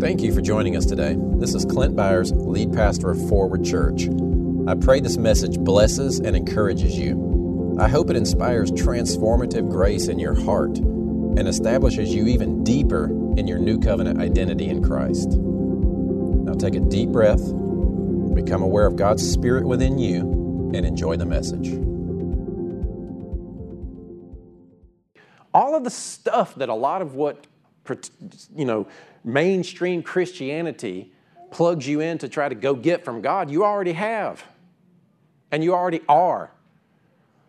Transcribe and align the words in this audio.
Thank 0.00 0.22
you 0.22 0.32
for 0.32 0.40
joining 0.40 0.76
us 0.76 0.86
today. 0.86 1.16
This 1.18 1.54
is 1.54 1.64
Clint 1.64 1.96
Byars, 1.96 2.30
lead 2.46 2.72
pastor 2.72 3.10
of 3.10 3.28
Forward 3.28 3.64
Church. 3.64 4.08
I 4.68 4.74
pray 4.74 5.00
this 5.00 5.16
message 5.16 5.58
blesses 5.58 6.20
and 6.20 6.36
encourages 6.36 6.96
you. 6.96 7.76
I 7.80 7.88
hope 7.88 8.08
it 8.08 8.16
inspires 8.16 8.70
transformative 8.70 9.68
grace 9.68 10.06
in 10.06 10.18
your 10.18 10.34
heart 10.34 10.78
and 10.78 11.48
establishes 11.48 12.14
you 12.14 12.28
even 12.28 12.62
deeper 12.62 13.06
in 13.36 13.48
your 13.48 13.58
new 13.58 13.80
covenant 13.80 14.20
identity 14.20 14.68
in 14.68 14.84
Christ. 14.84 15.30
Now 15.30 16.54
take 16.54 16.76
a 16.76 16.80
deep 16.80 17.08
breath, 17.08 17.44
become 18.34 18.62
aware 18.62 18.86
of 18.86 18.96
God's 18.96 19.28
Spirit 19.28 19.66
within 19.66 19.98
you, 19.98 20.20
and 20.74 20.86
enjoy 20.86 21.16
the 21.16 21.26
message. 21.26 21.76
all 25.54 25.74
of 25.74 25.82
the 25.82 25.90
stuff 25.90 26.54
that 26.56 26.68
a 26.68 26.74
lot 26.74 27.02
of 27.02 27.14
what 27.14 27.46
you 28.54 28.64
know 28.64 28.86
mainstream 29.28 30.02
christianity 30.02 31.12
plugs 31.50 31.86
you 31.86 32.00
in 32.00 32.18
to 32.18 32.28
try 32.28 32.48
to 32.48 32.54
go 32.54 32.74
get 32.74 33.04
from 33.04 33.20
god 33.20 33.50
you 33.50 33.64
already 33.64 33.92
have. 33.92 34.44
And 35.50 35.64
you 35.64 35.72
already 35.72 36.02
are. 36.10 36.50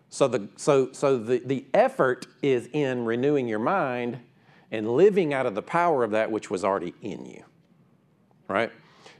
So 0.07 0.29
the 0.29 0.47
so 0.55 0.93
so 0.93 1.17
the, 1.17 1.41
the 1.45 1.65
effort 1.73 2.27
is 2.41 2.69
in 2.71 3.03
renewing 3.03 3.49
your 3.49 3.59
mind 3.59 4.19
and 4.71 4.95
living 4.95 5.33
out 5.33 5.45
of 5.45 5.53
the 5.53 5.61
power 5.61 6.05
of 6.05 6.11
that 6.11 6.31
which 6.31 6.49
was 6.49 6.63
already 6.63 6.93
in 7.01 7.25
you 7.25 7.43
right? 8.49 8.71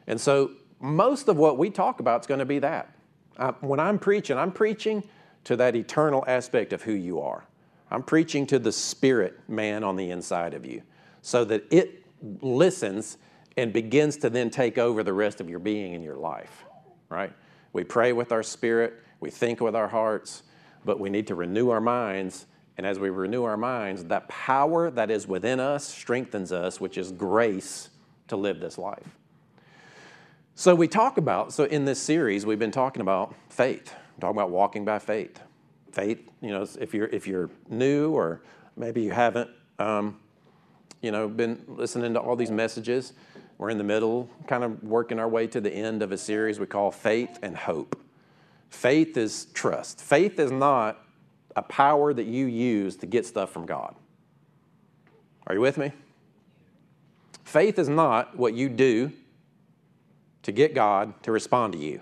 And 0.08 0.20
so 0.20 0.52
most 0.82 1.30
of 1.30 1.38
what 1.38 1.58
we 1.58 1.70
talk 1.70 2.02
about 2.02 2.22
is 2.22 2.28
going 2.28 2.40
to 2.40 2.46
be 2.46 2.60
that. 2.60 2.94
Uh, 3.38 3.54
when 3.62 3.80
i'm 3.80 3.98
preaching 3.98 4.38
i'm 4.38 4.52
preaching 4.52 5.02
to 5.46 5.56
that 5.56 5.74
eternal 5.74 6.26
aspect 6.28 6.74
of 6.74 6.82
who 6.82 6.92
you 6.92 7.22
are. 7.22 7.46
I'm 7.90 8.04
preaching 8.04 8.46
to 8.48 8.60
the 8.60 8.74
spirit 8.74 9.40
man 9.48 9.86
on 9.86 9.96
the 9.96 10.12
inside 10.12 10.54
of 10.54 10.66
you 10.66 10.84
so 11.22 11.46
that 11.46 11.64
it 11.72 12.04
listens 12.42 13.18
and 13.58 13.74
begins 13.74 14.18
to 14.18 14.30
then 14.30 14.50
take 14.50 14.78
over 14.78 15.04
the 15.04 15.14
rest 15.14 15.42
of 15.42 15.50
your 15.50 15.60
being 15.60 15.94
in 15.94 16.02
your 16.02 16.16
life, 16.16 16.64
right? 17.10 17.34
We 17.74 17.84
pray 17.84 18.14
with 18.14 18.32
our 18.32 18.44
spirit, 18.44 18.94
we 19.20 19.30
think 19.30 19.62
with 19.62 19.76
our 19.76 19.88
hearts, 19.88 20.44
but 20.86 21.00
we 21.00 21.10
need 21.10 21.28
to 21.28 21.36
renew 21.36 21.70
our 21.70 21.82
minds. 21.82 22.46
And 22.78 22.88
as 22.88 22.98
we 22.98 23.10
renew 23.10 23.44
our 23.44 23.58
minds, 23.58 24.06
that 24.06 24.30
power 24.30 24.90
that 24.92 25.12
is 25.12 25.28
within 25.28 25.60
us 25.60 25.86
strengthens 25.86 26.52
us, 26.52 26.80
which 26.80 26.98
is 26.98 27.12
grace 27.12 27.90
to 28.30 28.38
live 28.38 28.60
this 28.62 28.78
life. 28.78 29.18
So 30.56 30.76
we 30.76 30.88
talk 30.88 31.18
about, 31.18 31.52
so 31.52 31.66
in 31.66 31.86
this 31.86 32.00
series, 32.00 32.46
we've 32.46 32.60
been 32.60 32.72
talking 32.72 33.02
about 33.02 33.36
faith, 33.50 33.94
talking 34.20 34.38
about 34.38 34.50
walking 34.50 34.86
by 34.86 35.00
faith 35.00 35.40
faith. 35.92 36.30
You 36.42 36.50
know, 36.50 36.68
if 36.80 36.94
you're 36.94 37.08
if 37.08 37.28
you're 37.28 37.50
new 37.70 38.12
or 38.12 38.42
maybe 38.76 39.02
you 39.02 39.12
haven't, 39.12 39.50
um, 39.78 40.20
you 41.02 41.12
know, 41.12 41.28
been 41.28 41.64
listening 41.68 42.14
to 42.14 42.20
all 42.20 42.36
these 42.36 42.52
messages. 42.52 43.14
We're 43.58 43.70
in 43.70 43.78
the 43.78 43.84
middle, 43.84 44.30
kind 44.48 44.64
of 44.64 44.84
working 44.84 45.20
our 45.20 45.28
way 45.28 45.48
to 45.48 45.62
the 45.62 45.72
end 45.72 46.02
of 46.02 46.12
a 46.12 46.18
series 46.18 46.60
we 46.60 46.66
call 46.66 46.92
Faith 46.92 47.40
and 47.42 47.56
Hope. 47.56 48.00
Faith 48.70 49.18
is 49.18 49.46
trust. 49.54 50.00
Faith 50.00 50.40
is 50.40 50.52
not 50.52 51.06
a 51.56 51.62
power 51.62 52.14
that 52.14 52.26
you 52.26 52.46
use 52.46 52.96
to 52.98 53.06
get 53.06 53.26
stuff 53.26 53.52
from 53.52 53.66
God. 53.66 53.96
Are 55.48 55.56
you 55.56 55.62
with 55.62 55.78
me? 55.78 55.92
Faith 57.44 57.80
is 57.80 57.90
not 57.90 58.38
what 58.38 58.54
you 58.54 58.70
do 58.70 59.12
to 60.44 60.52
get 60.52 60.76
God 60.76 61.22
to 61.24 61.32
respond 61.32 61.74
to 61.74 61.80
you. 61.80 62.02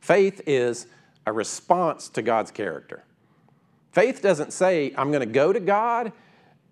Faith 0.00 0.40
is 0.46 0.86
a 1.26 1.32
response 1.32 2.08
to 2.10 2.22
God's 2.22 2.50
character. 2.50 3.04
Faith 3.90 4.22
doesn't 4.22 4.52
say, 4.52 4.94
I'm 4.96 5.10
going 5.10 5.20
to 5.20 5.32
go 5.32 5.52
to 5.52 5.60
God 5.60 6.12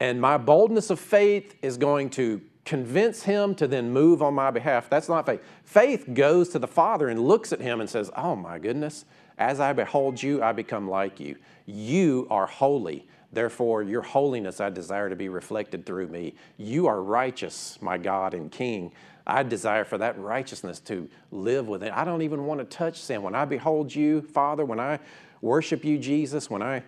and 0.01 0.21
my 0.21 0.39
boldness 0.39 0.91
of 0.91 0.99
faith 0.99 1.55
is 1.63 1.77
going 1.77 2.11
to 2.11 2.41
convince 2.65 3.23
him 3.23 3.55
to 3.55 3.67
then 3.67 3.93
move 3.93 4.23
on 4.23 4.35
my 4.35 4.51
behalf. 4.51 4.89
That's 4.89 5.09
not 5.09 5.27
faith. 5.27 5.43
Faith 5.65 6.09
goes 6.15 6.49
to 6.51 6.59
the 6.59 6.67
Father 6.67 7.09
and 7.09 7.21
looks 7.21 7.53
at 7.53 7.61
him 7.61 7.81
and 7.81 7.89
says, 7.89 8.11
Oh 8.17 8.35
my 8.35 8.59
goodness, 8.59 9.05
as 9.39 9.61
I 9.61 9.73
behold 9.73 10.23
you, 10.23 10.43
I 10.43 10.53
become 10.53 10.89
like 10.89 11.21
you. 11.21 11.37
You 11.67 12.27
are 12.31 12.47
holy. 12.47 13.07
Therefore, 13.33 13.83
your 13.83 14.03
holiness 14.03 14.61
I 14.61 14.71
desire 14.71 15.09
to 15.09 15.17
be 15.17 15.29
reflected 15.29 15.87
through 15.87 16.09
me. 16.09 16.35
You 16.57 16.87
are 16.89 17.01
righteous, 17.01 17.79
my 17.81 17.97
God 17.97 18.35
and 18.35 18.51
King. 18.51 18.93
I 19.27 19.43
desire 19.45 19.85
for 19.85 19.99
that 19.99 20.19
righteousness 20.19 20.81
to 20.81 21.09
live 21.31 21.69
within. 21.69 21.91
I 21.93 22.05
don't 22.05 22.23
even 22.23 22.47
want 22.47 22.59
to 22.61 22.65
touch 22.65 23.01
sin. 23.01 23.23
When 23.23 23.35
I 23.35 23.45
behold 23.45 23.95
you, 23.95 24.23
Father, 24.23 24.65
when 24.65 24.81
I 24.81 24.99
worship 25.41 25.85
you, 25.85 25.99
Jesus, 25.99 26.51
when 26.51 26.63
I 26.63 26.83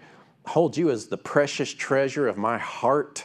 hold 0.47 0.77
you 0.77 0.91
as 0.91 1.07
the 1.07 1.19
precious 1.19 1.73
treasure 1.73 2.29
of 2.29 2.37
my 2.37 2.59
heart, 2.59 3.25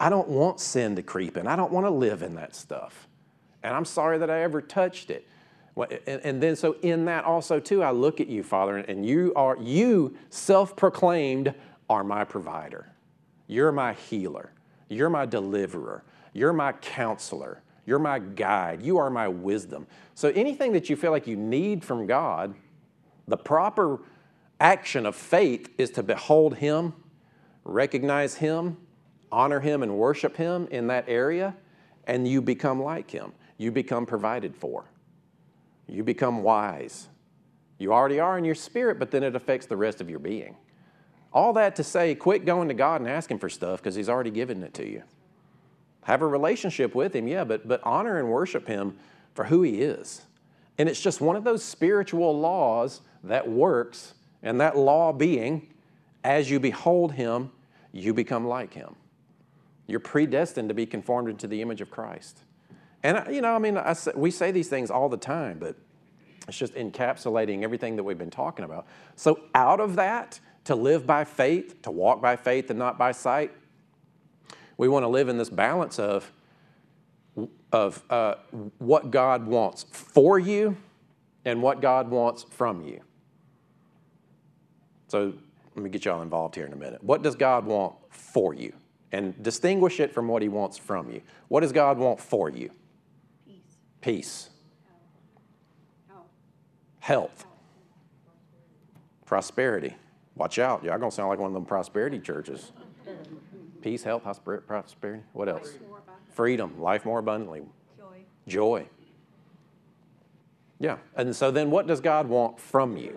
I 0.00 0.08
don't 0.08 0.28
want 0.28 0.60
sin 0.60 0.96
to 0.96 1.02
creep 1.02 1.36
in. 1.36 1.46
I 1.46 1.56
don't 1.56 1.72
want 1.72 1.86
to 1.86 1.90
live 1.90 2.22
in 2.22 2.34
that 2.36 2.54
stuff. 2.54 3.08
And 3.62 3.74
I'm 3.74 3.84
sorry 3.84 4.18
that 4.18 4.30
I 4.30 4.42
ever 4.42 4.60
touched 4.60 5.10
it. 5.10 5.26
And 6.06 6.42
then, 6.42 6.56
so 6.56 6.76
in 6.82 7.04
that 7.04 7.24
also, 7.24 7.60
too, 7.60 7.84
I 7.84 7.92
look 7.92 8.20
at 8.20 8.26
you, 8.26 8.42
Father, 8.42 8.78
and 8.78 9.06
you 9.06 9.32
are, 9.36 9.56
you 9.60 10.16
self 10.28 10.74
proclaimed, 10.74 11.54
are 11.88 12.02
my 12.02 12.24
provider. 12.24 12.90
You're 13.46 13.72
my 13.72 13.92
healer. 13.92 14.52
You're 14.88 15.10
my 15.10 15.24
deliverer. 15.24 16.02
You're 16.32 16.52
my 16.52 16.72
counselor. 16.72 17.62
You're 17.86 17.98
my 17.98 18.18
guide. 18.18 18.82
You 18.82 18.98
are 18.98 19.08
my 19.08 19.28
wisdom. 19.28 19.86
So 20.14 20.28
anything 20.30 20.72
that 20.72 20.90
you 20.90 20.96
feel 20.96 21.12
like 21.12 21.26
you 21.26 21.36
need 21.36 21.84
from 21.84 22.06
God, 22.06 22.54
the 23.28 23.36
proper 23.36 24.00
action 24.60 25.06
of 25.06 25.14
faith 25.14 25.68
is 25.78 25.90
to 25.90 26.02
behold 26.02 26.56
Him, 26.56 26.92
recognize 27.64 28.34
Him, 28.36 28.76
honor 29.30 29.60
Him, 29.60 29.82
and 29.82 29.96
worship 29.96 30.36
Him 30.36 30.68
in 30.70 30.86
that 30.88 31.04
area, 31.08 31.54
and 32.06 32.26
you 32.26 32.42
become 32.42 32.82
like 32.82 33.10
Him. 33.10 33.32
You 33.56 33.72
become 33.72 34.06
provided 34.06 34.56
for. 34.56 34.84
You 35.86 36.04
become 36.04 36.42
wise. 36.42 37.08
You 37.78 37.92
already 37.92 38.20
are 38.20 38.36
in 38.38 38.44
your 38.44 38.54
spirit, 38.54 38.98
but 38.98 39.10
then 39.10 39.22
it 39.22 39.36
affects 39.36 39.66
the 39.66 39.76
rest 39.76 40.00
of 40.00 40.10
your 40.10 40.18
being. 40.18 40.56
All 41.32 41.52
that 41.54 41.76
to 41.76 41.84
say, 41.84 42.14
quit 42.14 42.44
going 42.44 42.68
to 42.68 42.74
God 42.74 43.00
and 43.00 43.08
asking 43.08 43.38
for 43.38 43.48
stuff 43.48 43.80
because 43.80 43.94
He's 43.94 44.08
already 44.08 44.30
given 44.30 44.62
it 44.62 44.74
to 44.74 44.88
you. 44.88 45.02
Have 46.02 46.22
a 46.22 46.26
relationship 46.26 46.94
with 46.94 47.14
Him, 47.14 47.28
yeah, 47.28 47.44
but, 47.44 47.68
but 47.68 47.80
honor 47.84 48.18
and 48.18 48.28
worship 48.28 48.66
Him 48.66 48.96
for 49.34 49.44
who 49.44 49.62
He 49.62 49.82
is. 49.82 50.22
And 50.78 50.88
it's 50.88 51.00
just 51.00 51.20
one 51.20 51.36
of 51.36 51.44
those 51.44 51.62
spiritual 51.62 52.38
laws 52.38 53.00
that 53.24 53.48
works, 53.48 54.14
and 54.42 54.60
that 54.60 54.76
law 54.76 55.12
being, 55.12 55.68
as 56.24 56.50
you 56.50 56.60
behold 56.60 57.12
Him, 57.12 57.50
you 57.92 58.14
become 58.14 58.46
like 58.46 58.74
Him. 58.74 58.94
You're 59.86 60.00
predestined 60.00 60.68
to 60.68 60.74
be 60.74 60.86
conformed 60.86 61.28
into 61.28 61.46
the 61.46 61.62
image 61.62 61.80
of 61.80 61.90
Christ. 61.90 62.40
And, 63.02 63.24
you 63.34 63.40
know, 63.40 63.54
I 63.54 63.58
mean, 63.58 63.76
I, 63.76 63.94
we 64.14 64.30
say 64.30 64.50
these 64.50 64.68
things 64.68 64.90
all 64.90 65.08
the 65.08 65.16
time, 65.16 65.58
but 65.58 65.76
it's 66.46 66.58
just 66.58 66.74
encapsulating 66.74 67.62
everything 67.62 67.96
that 67.96 68.02
we've 68.02 68.18
been 68.18 68.30
talking 68.30 68.64
about. 68.64 68.86
So, 69.16 69.40
out 69.54 69.80
of 69.80 69.96
that, 69.96 70.40
to 70.64 70.74
live 70.74 71.06
by 71.06 71.24
faith, 71.24 71.80
to 71.82 71.90
walk 71.90 72.20
by 72.20 72.36
faith 72.36 72.70
and 72.70 72.78
not 72.78 72.98
by 72.98 73.12
sight, 73.12 73.52
we 74.76 74.88
want 74.88 75.04
to 75.04 75.08
live 75.08 75.28
in 75.28 75.38
this 75.38 75.50
balance 75.50 75.98
of, 75.98 76.30
of 77.72 78.02
uh, 78.10 78.34
what 78.78 79.10
God 79.10 79.46
wants 79.46 79.84
for 79.90 80.38
you 80.38 80.76
and 81.44 81.62
what 81.62 81.80
God 81.80 82.10
wants 82.10 82.44
from 82.50 82.82
you. 82.82 83.00
So 85.08 85.32
let 85.74 85.82
me 85.82 85.90
get 85.90 86.04
y'all 86.04 86.22
involved 86.22 86.54
here 86.54 86.66
in 86.66 86.72
a 86.72 86.76
minute. 86.76 87.02
What 87.02 87.22
does 87.22 87.34
God 87.34 87.66
want 87.66 87.94
for 88.10 88.54
you? 88.54 88.72
And 89.10 89.42
distinguish 89.42 90.00
it 90.00 90.12
from 90.12 90.28
what 90.28 90.42
He 90.42 90.48
wants 90.48 90.76
from 90.76 91.10
you. 91.10 91.22
What 91.48 91.60
does 91.60 91.72
God 91.72 91.98
want 91.98 92.20
for 92.20 92.50
you? 92.50 92.70
Peace. 93.46 93.62
Peace. 94.00 94.50
Health. 96.08 96.26
Health. 97.00 97.46
Prosperity. 99.24 99.94
Watch 100.34 100.58
out. 100.58 100.84
Y'all 100.84 100.98
gonna 100.98 101.10
sound 101.10 101.30
like 101.30 101.38
one 101.38 101.48
of 101.48 101.54
them 101.54 101.64
prosperity 101.64 102.18
churches. 102.18 102.72
Peace, 103.80 104.02
health, 104.02 104.22
prosperity. 104.24 105.22
What 105.32 105.48
else? 105.48 105.72
Freedom, 106.34 106.80
life 106.80 107.04
more 107.04 107.20
abundantly. 107.20 107.62
Joy. 107.96 108.24
Joy. 108.46 108.88
Yeah. 110.78 110.98
And 111.16 111.34
so 111.34 111.50
then 111.50 111.70
what 111.70 111.86
does 111.86 112.00
God 112.00 112.28
want 112.28 112.60
from 112.60 112.96
you? 112.96 113.16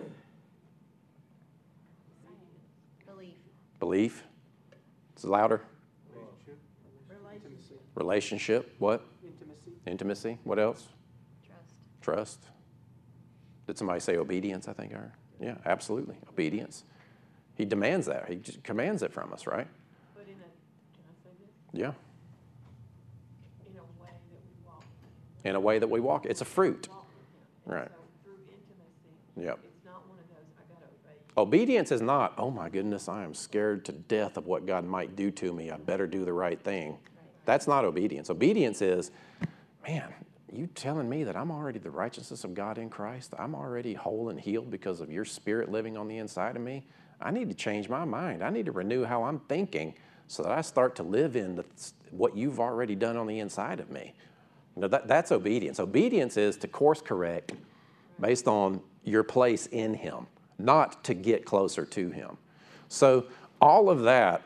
Belief. 3.82 4.22
Belief. 4.70 4.80
It's 5.14 5.24
louder. 5.24 5.60
Relationship. 7.10 7.80
Relationship. 7.96 8.74
What? 8.78 9.04
Intimacy. 9.24 9.72
Intimacy. 9.86 10.38
What 10.44 10.60
else? 10.60 10.86
Trust. 11.44 11.74
Trust. 12.00 12.38
Did 13.66 13.76
somebody 13.76 13.98
say 13.98 14.18
obedience? 14.18 14.68
I 14.68 14.72
think. 14.72 14.92
Or 14.92 15.12
yeah, 15.40 15.56
absolutely. 15.66 16.14
Obedience. 16.28 16.84
He 17.56 17.64
demands 17.64 18.06
that. 18.06 18.28
He 18.28 18.36
just 18.36 18.62
commands 18.62 19.02
it 19.02 19.12
from 19.12 19.32
us, 19.32 19.48
right? 19.48 19.66
But 20.14 20.26
in 20.28 20.34
a, 20.34 20.36
can 20.36 21.02
I 21.08 21.14
say 21.24 21.30
this? 21.40 21.50
Yeah. 21.72 21.92
In 23.66 23.78
a 23.78 23.82
way 24.00 24.12
that 24.30 24.40
we 24.46 24.64
walk. 24.64 24.84
In 25.44 25.56
a 25.56 25.60
way 25.60 25.80
that 25.80 25.90
we 25.90 25.98
walk. 25.98 26.24
It's 26.26 26.40
a 26.40 26.44
fruit. 26.44 26.88
Walk 26.88 27.04
with 27.66 27.74
him. 27.74 27.80
Right. 27.80 27.90
So 27.90 27.98
through 28.22 28.34
intimacy. 28.46 29.44
Yep. 29.44 29.58
It's 29.64 29.84
not 29.84 30.06
one 30.08 30.18
of 30.20 30.28
those, 30.30 30.46
I 30.56 30.62
gotta 30.72 30.86
obey 30.86 31.18
you. 31.18 31.21
Obedience 31.36 31.90
is 31.90 32.02
not, 32.02 32.34
oh 32.36 32.50
my 32.50 32.68
goodness, 32.68 33.08
I 33.08 33.24
am 33.24 33.34
scared 33.34 33.84
to 33.86 33.92
death 33.92 34.36
of 34.36 34.46
what 34.46 34.66
God 34.66 34.84
might 34.84 35.16
do 35.16 35.30
to 35.32 35.52
me. 35.52 35.70
I 35.70 35.78
better 35.78 36.06
do 36.06 36.24
the 36.24 36.32
right 36.32 36.62
thing. 36.62 36.98
That's 37.46 37.66
not 37.66 37.84
obedience. 37.84 38.28
Obedience 38.28 38.82
is, 38.82 39.10
man, 39.86 40.12
you 40.52 40.66
telling 40.74 41.08
me 41.08 41.24
that 41.24 41.34
I'm 41.34 41.50
already 41.50 41.78
the 41.78 41.90
righteousness 41.90 42.44
of 42.44 42.54
God 42.54 42.76
in 42.76 42.90
Christ? 42.90 43.32
I'm 43.38 43.54
already 43.54 43.94
whole 43.94 44.28
and 44.28 44.38
healed 44.38 44.70
because 44.70 45.00
of 45.00 45.10
your 45.10 45.24
spirit 45.24 45.70
living 45.70 45.96
on 45.96 46.06
the 46.06 46.18
inside 46.18 46.56
of 46.56 46.62
me? 46.62 46.84
I 47.20 47.30
need 47.30 47.48
to 47.48 47.54
change 47.54 47.88
my 47.88 48.04
mind. 48.04 48.42
I 48.42 48.50
need 48.50 48.66
to 48.66 48.72
renew 48.72 49.04
how 49.04 49.24
I'm 49.24 49.38
thinking 49.40 49.94
so 50.26 50.42
that 50.42 50.52
I 50.52 50.60
start 50.60 50.96
to 50.96 51.02
live 51.02 51.36
in 51.36 51.56
the, 51.56 51.64
what 52.10 52.36
you've 52.36 52.60
already 52.60 52.94
done 52.94 53.16
on 53.16 53.26
the 53.26 53.38
inside 53.38 53.80
of 53.80 53.90
me. 53.90 54.14
You 54.76 54.82
know, 54.82 54.88
that, 54.88 55.08
that's 55.08 55.32
obedience. 55.32 55.80
Obedience 55.80 56.36
is 56.36 56.56
to 56.58 56.68
course 56.68 57.00
correct 57.00 57.52
based 58.20 58.48
on 58.48 58.80
your 59.04 59.22
place 59.22 59.66
in 59.66 59.94
Him, 59.94 60.26
not 60.58 61.04
to 61.04 61.14
get 61.14 61.44
closer 61.44 61.84
to 61.84 62.10
Him. 62.10 62.36
So, 62.88 63.26
all 63.60 63.88
of 63.88 64.02
that, 64.02 64.42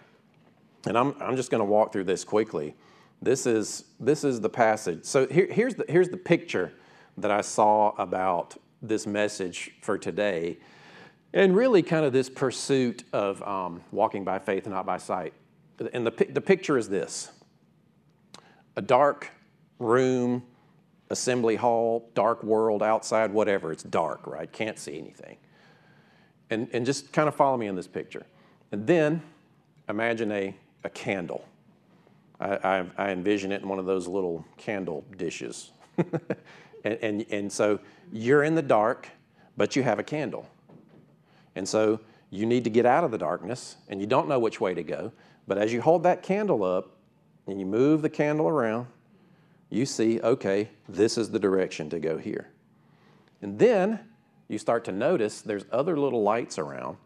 and 0.87 0.97
I'm, 0.97 1.15
I'm 1.21 1.37
just 1.37 1.51
going 1.51 1.61
to 1.61 1.65
walk 1.65 1.93
through 1.93 2.05
this 2.05 2.23
quickly. 2.23 2.75
This 3.23 3.47
is, 3.47 3.85
this 3.99 4.25
is 4.25 4.41
the 4.41 4.49
passage. 4.49 5.05
So, 5.05 5.27
here, 5.27 5.49
here's, 5.51 5.75
the, 5.75 5.85
here's 5.89 6.09
the 6.09 6.17
picture 6.17 6.73
that 7.19 7.31
I 7.31 7.41
saw 7.41 7.91
about 7.97 8.57
this 8.83 9.07
message 9.07 9.73
for 9.81 9.99
today, 9.99 10.59
and 11.33 11.57
really 11.57 11.83
kind 11.83 12.05
of 12.05 12.13
this 12.13 12.29
pursuit 12.29 13.05
of 13.13 13.43
um, 13.43 13.83
walking 13.91 14.25
by 14.25 14.39
faith 14.39 14.65
and 14.65 14.75
not 14.75 14.87
by 14.87 14.99
sight. 14.99 15.33
And 15.93 16.07
the, 16.07 16.27
the 16.31 16.41
picture 16.41 16.79
is 16.79 16.89
this 16.89 17.31
a 18.77 18.83
dark 18.83 19.31
room, 19.79 20.43
assembly 21.11 21.57
hall, 21.57 22.11
dark 22.15 22.43
world 22.43 22.83
outside, 22.83 23.33
whatever. 23.33 23.73
It's 23.73 23.83
dark, 23.83 24.27
right? 24.27 24.51
Can't 24.51 24.79
see 24.79 24.99
anything. 24.99 25.37
And, 26.51 26.69
and 26.73 26.87
just 26.87 27.13
kind 27.13 27.29
of 27.29 27.35
follow 27.35 27.57
me 27.57 27.67
in 27.67 27.75
this 27.75 27.89
picture. 27.89 28.25
And 28.73 28.87
then 28.87 29.23
imagine 29.89 30.31
a, 30.33 30.55
a 30.85 30.91
candle. 30.91 31.45
I, 32.41 32.57
I, 32.57 32.87
I 32.97 33.11
envision 33.11 33.53
it 33.53 33.63
in 33.63 33.69
one 33.69 33.79
of 33.79 33.87
those 33.87 34.07
little 34.07 34.45
candle 34.57 35.05
dishes. 35.17 35.71
and, 36.85 36.99
and, 37.03 37.27
and 37.31 37.53
so 37.53 37.81
you're 38.13 38.45
in 38.45 38.55
the 38.55 38.63
dark, 38.63 39.09
but 39.57 39.75
you 39.75 39.83
have 39.83 39.99
a 39.99 40.05
candle. 40.05 40.49
And 41.55 41.69
so 41.69 42.01
you 42.31 42.47
need 42.47 42.65
to 42.65 42.71
get 42.71 42.87
out 42.87 43.05
of 43.05 43.11
the 43.11 43.19
darkness, 43.19 43.77
and 43.89 44.01
you 44.01 44.07
don't 44.07 44.29
know 44.29 44.39
which 44.39 44.61
way 44.61 44.75
to 44.75 44.83
go. 44.83 45.13
But 45.47 45.59
as 45.59 45.73
you 45.73 45.81
hold 45.81 46.03
that 46.03 46.23
candle 46.23 46.65
up 46.65 46.91
and 47.47 47.59
you 47.59 47.67
move 47.67 48.03
the 48.03 48.11
candle 48.11 48.49
around, 48.49 48.87
you 49.71 49.87
see, 49.87 50.21
okay, 50.21 50.69
this 50.89 51.17
is 51.17 51.31
the 51.31 51.39
direction 51.39 51.89
to 51.91 51.99
go 51.99 52.19
here. 52.19 52.49
And 53.43 53.59
then 53.59 54.01
you 54.49 54.59
start 54.59 54.85
to 54.85 54.93
notice 54.93 55.41
there's 55.41 55.65
other 55.73 55.99
little 55.99 56.23
lights 56.23 56.59
around, 56.59 56.97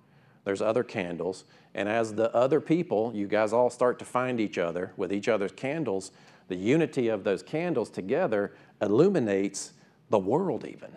there's 0.45 0.63
other 0.63 0.83
candles, 0.83 1.45
and 1.75 1.89
as 1.89 2.15
the 2.15 2.35
other 2.35 2.61
people, 2.61 3.13
you 3.15 3.27
guys 3.27 3.53
all 3.53 3.71
start 3.71 3.99
to 3.99 4.05
find 4.05 4.41
each 4.41 4.59
other 4.59 4.93
with 4.97 5.13
each 5.13 5.29
other's 5.29 5.53
candles, 5.53 6.11
the 6.49 6.57
unity 6.57 7.09
of 7.09 7.25
those 7.25 7.43
candles 7.43 7.91
together 7.91 8.53
illuminates 8.83 9.73
the 10.09 10.19
world, 10.19 10.65
even. 10.65 10.91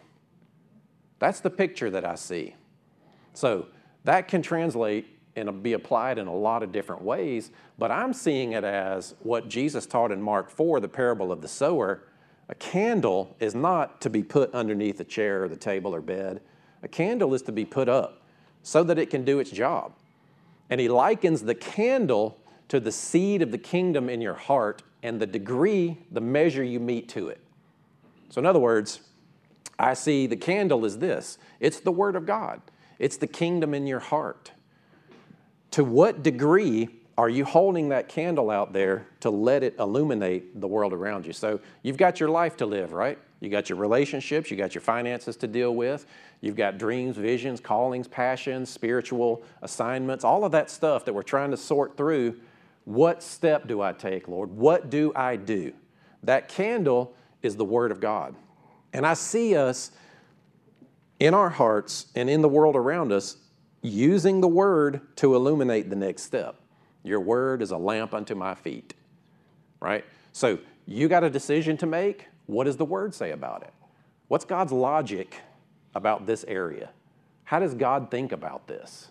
That's 1.19 1.39
the 1.39 1.49
picture 1.49 1.89
that 1.91 2.03
I 2.03 2.15
see. 2.15 2.55
So 3.33 3.67
that 4.03 4.27
can 4.27 4.41
translate 4.41 5.07
and 5.35 5.63
be 5.63 5.73
applied 5.73 6.17
in 6.17 6.27
a 6.27 6.35
lot 6.35 6.63
of 6.63 6.71
different 6.71 7.01
ways, 7.01 7.51
but 7.77 7.91
I'm 7.91 8.13
seeing 8.13 8.53
it 8.53 8.63
as 8.63 9.15
what 9.21 9.47
Jesus 9.47 9.85
taught 9.85 10.11
in 10.11 10.21
Mark 10.21 10.49
4, 10.49 10.79
the 10.79 10.87
parable 10.87 11.31
of 11.31 11.41
the 11.41 11.47
sower. 11.47 12.03
A 12.53 12.55
candle 12.55 13.35
is 13.39 13.55
not 13.55 13.99
to 14.01 14.11
be 14.11 14.21
put 14.21 14.53
underneath 14.53 14.99
a 14.99 15.03
chair 15.03 15.43
or 15.43 15.47
the 15.49 15.55
table 15.55 15.95
or 15.95 16.01
bed. 16.01 16.39
A 16.83 16.87
candle 16.87 17.33
is 17.33 17.41
to 17.41 17.51
be 17.51 17.65
put 17.65 17.89
up 17.89 18.21
so 18.61 18.83
that 18.83 18.99
it 18.99 19.09
can 19.09 19.25
do 19.25 19.39
its 19.39 19.49
job. 19.49 19.93
And 20.69 20.79
he 20.79 20.87
likens 20.87 21.41
the 21.41 21.55
candle 21.55 22.37
to 22.67 22.79
the 22.79 22.91
seed 22.91 23.41
of 23.41 23.49
the 23.49 23.57
kingdom 23.57 24.07
in 24.07 24.21
your 24.21 24.35
heart 24.35 24.83
and 25.01 25.19
the 25.19 25.25
degree, 25.25 25.97
the 26.11 26.21
measure 26.21 26.63
you 26.63 26.79
mete 26.79 27.09
to 27.09 27.29
it. 27.29 27.41
So, 28.29 28.37
in 28.37 28.45
other 28.45 28.59
words, 28.59 28.99
I 29.79 29.95
see 29.95 30.27
the 30.27 30.35
candle 30.35 30.85
is 30.85 30.99
this 30.99 31.39
it's 31.59 31.79
the 31.79 31.91
Word 31.91 32.15
of 32.15 32.27
God, 32.27 32.61
it's 32.99 33.17
the 33.17 33.25
kingdom 33.25 33.73
in 33.73 33.87
your 33.87 33.99
heart 33.99 34.51
to 35.71 35.83
what 35.83 36.21
degree 36.21 37.02
are 37.17 37.29
you 37.29 37.45
holding 37.45 37.89
that 37.89 38.09
candle 38.09 38.49
out 38.49 38.73
there 38.73 39.05
to 39.19 39.29
let 39.29 39.63
it 39.63 39.75
illuminate 39.77 40.59
the 40.59 40.67
world 40.67 40.93
around 40.93 41.25
you? 41.25 41.33
So 41.33 41.59
you've 41.83 41.97
got 41.97 42.19
your 42.19 42.29
life 42.29 42.57
to 42.57 42.65
live, 42.65 42.93
right? 42.93 43.19
You 43.39 43.49
got 43.49 43.69
your 43.69 43.77
relationships, 43.77 44.49
you 44.49 44.57
got 44.57 44.73
your 44.73 44.81
finances 44.81 45.35
to 45.37 45.47
deal 45.47 45.75
with, 45.75 46.07
you've 46.41 46.55
got 46.55 46.77
dreams, 46.77 47.17
visions, 47.17 47.59
callings, 47.59 48.07
passions, 48.07 48.69
spiritual 48.69 49.43
assignments, 49.61 50.23
all 50.23 50.45
of 50.45 50.51
that 50.53 50.69
stuff 50.69 51.05
that 51.05 51.13
we're 51.13 51.23
trying 51.23 51.51
to 51.51 51.57
sort 51.57 51.97
through. 51.97 52.39
What 52.85 53.21
step 53.21 53.67
do 53.67 53.81
I 53.81 53.93
take, 53.93 54.27
Lord? 54.27 54.49
What 54.51 54.89
do 54.89 55.11
I 55.15 55.35
do? 55.35 55.73
That 56.23 56.47
candle 56.47 57.13
is 57.41 57.57
the 57.57 57.65
Word 57.65 57.91
of 57.91 57.99
God. 57.99 58.35
And 58.93 59.05
I 59.05 59.13
see 59.13 59.55
us 59.55 59.91
in 61.19 61.33
our 61.33 61.49
hearts 61.49 62.07
and 62.15 62.29
in 62.29 62.41
the 62.41 62.49
world 62.49 62.75
around 62.75 63.11
us 63.11 63.37
using 63.81 64.41
the 64.41 64.47
word 64.47 65.01
to 65.17 65.35
illuminate 65.35 65.89
the 65.89 65.95
next 65.95 66.23
step. 66.23 66.55
Your 67.03 67.19
word 67.19 67.61
is 67.61 67.71
a 67.71 67.77
lamp 67.77 68.13
unto 68.13 68.35
my 68.35 68.55
feet, 68.55 68.93
right? 69.79 70.05
So 70.31 70.59
you 70.85 71.07
got 71.07 71.23
a 71.23 71.29
decision 71.29 71.77
to 71.77 71.85
make. 71.85 72.27
What 72.45 72.65
does 72.65 72.77
the 72.77 72.85
word 72.85 73.13
say 73.13 73.31
about 73.31 73.63
it? 73.63 73.73
What's 74.27 74.45
God's 74.45 74.71
logic 74.71 75.35
about 75.95 76.25
this 76.25 76.43
area? 76.47 76.89
How 77.43 77.59
does 77.59 77.73
God 77.73 78.09
think 78.09 78.31
about 78.31 78.67
this? 78.67 79.09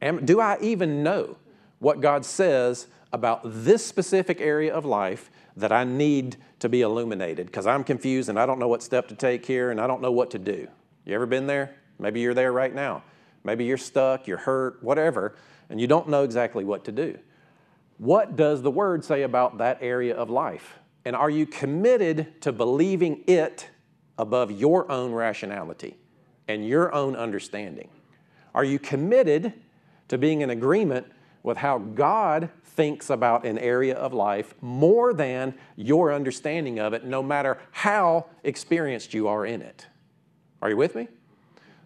Am, 0.00 0.24
do 0.24 0.40
I 0.40 0.58
even 0.60 1.02
know 1.02 1.36
what 1.80 2.00
God 2.00 2.24
says 2.24 2.86
about 3.12 3.40
this 3.44 3.84
specific 3.84 4.40
area 4.40 4.72
of 4.72 4.84
life 4.84 5.30
that 5.56 5.72
I 5.72 5.84
need 5.84 6.36
to 6.60 6.68
be 6.68 6.82
illuminated 6.82 7.46
because 7.46 7.66
I'm 7.66 7.84
confused 7.84 8.28
and 8.28 8.38
I 8.38 8.46
don't 8.46 8.58
know 8.58 8.68
what 8.68 8.82
step 8.82 9.08
to 9.08 9.14
take 9.14 9.44
here 9.44 9.70
and 9.70 9.80
I 9.80 9.86
don't 9.86 10.02
know 10.02 10.12
what 10.12 10.30
to 10.32 10.38
do? 10.38 10.68
You 11.04 11.14
ever 11.14 11.26
been 11.26 11.46
there? 11.46 11.74
Maybe 11.98 12.20
you're 12.20 12.34
there 12.34 12.52
right 12.52 12.74
now. 12.74 13.02
Maybe 13.48 13.64
you're 13.64 13.78
stuck, 13.78 14.26
you're 14.26 14.36
hurt, 14.36 14.82
whatever, 14.82 15.34
and 15.70 15.80
you 15.80 15.86
don't 15.86 16.06
know 16.06 16.22
exactly 16.22 16.66
what 16.66 16.84
to 16.84 16.92
do. 16.92 17.18
What 17.96 18.36
does 18.36 18.60
the 18.60 18.70
Word 18.70 19.02
say 19.02 19.22
about 19.22 19.56
that 19.56 19.78
area 19.80 20.14
of 20.14 20.28
life? 20.28 20.78
And 21.06 21.16
are 21.16 21.30
you 21.30 21.46
committed 21.46 22.42
to 22.42 22.52
believing 22.52 23.24
it 23.26 23.70
above 24.18 24.52
your 24.52 24.92
own 24.92 25.12
rationality 25.12 25.96
and 26.46 26.68
your 26.68 26.92
own 26.92 27.16
understanding? 27.16 27.88
Are 28.54 28.64
you 28.64 28.78
committed 28.78 29.54
to 30.08 30.18
being 30.18 30.42
in 30.42 30.50
agreement 30.50 31.06
with 31.42 31.56
how 31.56 31.78
God 31.78 32.50
thinks 32.62 33.08
about 33.08 33.46
an 33.46 33.56
area 33.56 33.94
of 33.94 34.12
life 34.12 34.52
more 34.60 35.14
than 35.14 35.54
your 35.74 36.12
understanding 36.12 36.78
of 36.78 36.92
it, 36.92 37.06
no 37.06 37.22
matter 37.22 37.56
how 37.70 38.26
experienced 38.44 39.14
you 39.14 39.26
are 39.26 39.46
in 39.46 39.62
it? 39.62 39.86
Are 40.60 40.68
you 40.68 40.76
with 40.76 40.94
me? 40.94 41.08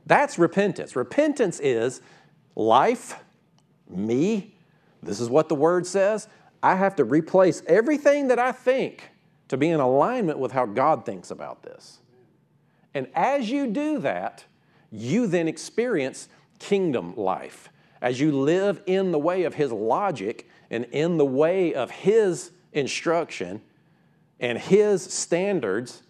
That's 0.07 0.39
repentance. 0.39 0.97
Repentance 0.97 1.61
is 1.61 2.01
life, 2.57 3.23
me. 3.89 4.55
This 5.03 5.21
is 5.21 5.29
what 5.29 5.49
the 5.49 5.55
word 5.55 5.87
says. 5.87 6.29
I 6.63 6.77
have 6.77 6.97
to 6.97 7.05
replace 7.05 7.63
everything 7.67 8.29
that 8.29 8.39
I 8.39 8.53
think 8.53 9.11
to 9.49 9.57
be 9.57 9.69
in 9.69 9.81
alignment 9.81 10.39
with 10.39 10.53
how 10.53 10.67
God 10.67 11.05
thinks 11.05 11.31
about 11.31 11.63
this. 11.63 11.99
And 12.95 13.09
as 13.15 13.51
you 13.51 13.67
do 13.67 13.99
that, 14.01 14.45
you 14.91 15.27
then 15.27 15.49
experience 15.49 16.29
kingdom 16.59 17.15
life. 17.17 17.69
As 18.01 18.21
you 18.21 18.33
live 18.33 18.83
in 18.87 19.13
the 19.13 19.19
way 19.19 19.45
of 19.45 19.55
His 19.55 19.73
logic 19.73 20.49
and 20.71 20.85
in 20.87 21.17
the 21.17 21.27
way 21.27 21.75
of 21.75 21.91
His 21.91 22.51
instruction 22.73 23.63
and 24.41 24.59
His 24.59 25.03
standards, 25.03 26.03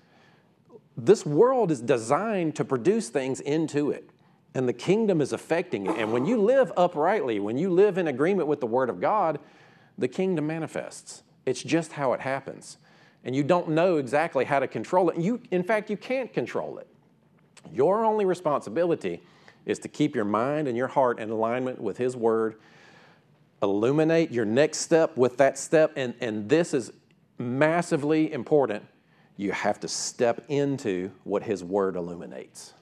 this 0.96 1.24
world 1.24 1.70
is 1.70 1.80
designed 1.80 2.56
to 2.56 2.64
produce 2.64 3.08
things 3.08 3.40
into 3.40 3.90
it. 3.90 4.10
And 4.54 4.68
the 4.68 4.74
kingdom 4.74 5.20
is 5.20 5.32
affecting 5.32 5.86
it. 5.86 5.96
And 5.98 6.12
when 6.12 6.26
you 6.26 6.36
live 6.40 6.70
uprightly, 6.76 7.40
when 7.40 7.56
you 7.56 7.70
live 7.70 7.96
in 7.96 8.06
agreement 8.06 8.48
with 8.48 8.60
the 8.60 8.66
Word 8.66 8.90
of 8.90 9.00
God, 9.00 9.38
the 9.96 10.08
kingdom 10.08 10.46
manifests. 10.46 11.22
It's 11.46 11.62
just 11.62 11.92
how 11.92 12.12
it 12.12 12.20
happens. 12.20 12.76
And 13.24 13.34
you 13.34 13.42
don't 13.42 13.70
know 13.70 13.96
exactly 13.96 14.44
how 14.44 14.58
to 14.58 14.68
control 14.68 15.08
it. 15.08 15.16
You, 15.16 15.40
in 15.50 15.62
fact, 15.62 15.88
you 15.88 15.96
can't 15.96 16.32
control 16.32 16.78
it. 16.78 16.86
Your 17.72 18.04
only 18.04 18.24
responsibility 18.24 19.22
is 19.64 19.78
to 19.80 19.88
keep 19.88 20.14
your 20.14 20.24
mind 20.24 20.68
and 20.68 20.76
your 20.76 20.88
heart 20.88 21.18
in 21.18 21.30
alignment 21.30 21.80
with 21.80 21.96
His 21.96 22.16
Word, 22.16 22.56
illuminate 23.62 24.32
your 24.32 24.44
next 24.44 24.78
step 24.78 25.16
with 25.16 25.38
that 25.38 25.56
step. 25.56 25.92
And, 25.96 26.14
and 26.20 26.48
this 26.48 26.74
is 26.74 26.92
massively 27.38 28.32
important 28.32 28.84
you 29.36 29.52
have 29.52 29.80
to 29.80 29.88
step 29.88 30.44
into 30.48 31.10
what 31.24 31.42
His 31.42 31.64
Word 31.64 31.96
illuminates. 31.96 32.74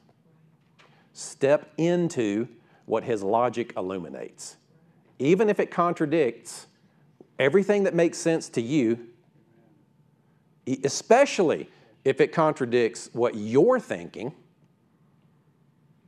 Step 1.12 1.72
into 1.76 2.48
what 2.86 3.04
His 3.04 3.22
logic 3.22 3.72
illuminates. 3.76 4.56
Even 5.18 5.48
if 5.48 5.60
it 5.60 5.70
contradicts 5.70 6.66
everything 7.38 7.84
that 7.84 7.94
makes 7.94 8.18
sense 8.18 8.48
to 8.50 8.60
you, 8.60 8.98
especially 10.84 11.68
if 12.04 12.20
it 12.20 12.32
contradicts 12.32 13.10
what 13.12 13.34
you're 13.34 13.80
thinking. 13.80 14.32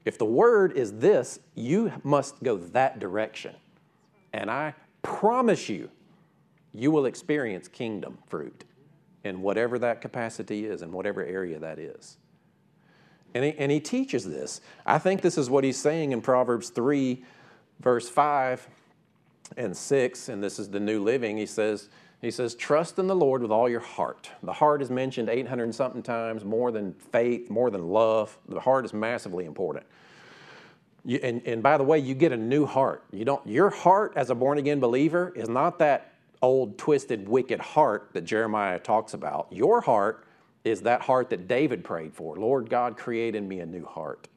If 0.05 0.19
the 0.19 0.25
word 0.25 0.73
is 0.73 0.99
this, 0.99 1.39
you 1.55 1.93
must 2.03 2.43
go 2.43 2.57
that 2.57 2.99
direction. 2.99 3.55
And 4.33 4.51
I 4.51 4.75
promise 5.03 5.69
you, 5.69 5.91
you 6.75 6.91
will 6.91 7.07
experience 7.07 7.69
kingdom 7.69 8.19
fruit 8.27 8.65
in 9.25 9.43
whatever 9.43 9.79
that 9.79 10.01
capacity 10.01 10.67
is, 10.67 10.83
in 10.83 10.93
whatever 10.93 11.25
area 11.25 11.59
that 11.59 11.79
is. 11.79 12.17
And 13.35 13.45
he, 13.45 13.55
and 13.59 13.73
he 13.73 13.81
teaches 13.81 14.25
this. 14.25 14.61
I 14.85 14.99
think 14.99 15.23
this 15.23 15.39
is 15.39 15.49
what 15.49 15.65
he's 15.65 15.79
saying 15.79 16.13
in 16.13 16.21
Proverbs 16.21 16.71
3, 16.71 17.25
verse 17.81 18.09
5 18.09 18.69
and 19.57 19.77
6, 19.77 20.29
and 20.29 20.43
this 20.43 20.59
is 20.59 20.69
the 20.69 20.81
New 20.81 21.03
Living. 21.03 21.39
He 21.39 21.47
says, 21.47 21.89
he 22.21 22.31
says, 22.31 22.55
trust 22.55 22.99
in 22.99 23.07
the 23.07 23.17
Lord 23.17 23.43
with 23.43 23.51
all 23.51 23.69
your 23.69 23.81
heart. 23.81 24.31
The 24.43 24.53
heart 24.53 24.83
is 24.83 24.91
mentioned 24.91 25.29
800 25.29 25.65
and 25.65 25.75
something 25.75 26.03
times, 26.03 26.45
more 26.45 26.71
than 26.71 26.93
faith, 26.95 27.51
more 27.51 27.71
than 27.71 27.89
love. 27.89 28.37
The 28.49 28.61
heart 28.61 28.85
is 28.85 28.93
massively 28.93 29.45
important. 29.45 29.87
You, 31.05 31.19
and, 31.23 31.43
and 31.47 31.63
by 31.63 31.79
the 31.79 31.85
way, 31.85 31.99
you 31.99 32.15
get 32.15 32.31
a 32.33 32.37
new 32.37 32.65
heart. 32.65 33.03
You 33.13 33.25
don't, 33.25 33.45
your 33.47 33.71
heart 33.71 34.13
as 34.15 34.31
a 34.31 34.35
born 34.35 34.59
again 34.59 34.79
believer 34.79 35.33
is 35.35 35.49
not 35.49 35.81
that 35.81 36.12
old, 36.43 36.77
twisted, 36.77 37.29
wicked 37.29 37.61
heart 37.61 38.11
that 38.13 38.23
Jeremiah 38.23 38.79
talks 38.79 39.15
about. 39.15 39.47
Your 39.51 39.81
heart 39.81 40.27
is 40.65 40.83
that 40.83 41.01
heart 41.03 41.31
that 41.31 41.49
David 41.49 41.85
prayed 41.85 42.13
for. 42.13 42.37
Lord 42.37 42.69
God, 42.69 42.97
create 42.97 43.35
in 43.35 43.49
me 43.49 43.61
a 43.61 43.67
new 43.67 43.85
heart. 43.85 44.29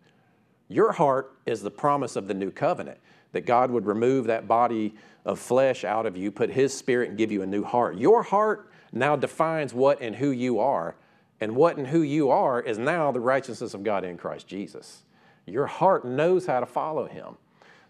Your 0.69 0.91
heart 0.91 1.37
is 1.45 1.61
the 1.61 1.71
promise 1.71 2.15
of 2.15 2.27
the 2.27 2.33
new 2.33 2.51
covenant 2.51 2.99
that 3.31 3.45
God 3.45 3.69
would 3.69 3.85
remove 3.85 4.27
that 4.27 4.47
body 4.47 4.95
of 5.25 5.39
flesh 5.39 5.83
out 5.83 6.05
of 6.05 6.15
you, 6.15 6.31
put 6.31 6.49
His 6.49 6.73
Spirit, 6.73 7.09
and 7.09 7.17
give 7.17 7.31
you 7.31 7.41
a 7.41 7.47
new 7.47 7.63
heart. 7.63 7.97
Your 7.97 8.23
heart 8.23 8.71
now 8.93 9.15
defines 9.15 9.73
what 9.73 10.01
and 10.01 10.15
who 10.15 10.29
you 10.29 10.59
are, 10.59 10.95
and 11.41 11.55
what 11.55 11.77
and 11.77 11.87
who 11.87 12.01
you 12.01 12.29
are 12.29 12.61
is 12.61 12.77
now 12.77 13.11
the 13.11 13.19
righteousness 13.19 13.73
of 13.73 13.83
God 13.83 14.05
in 14.05 14.17
Christ 14.17 14.47
Jesus. 14.47 15.03
Your 15.45 15.67
heart 15.67 16.05
knows 16.05 16.45
how 16.45 16.59
to 16.59 16.65
follow 16.65 17.07
Him. 17.07 17.37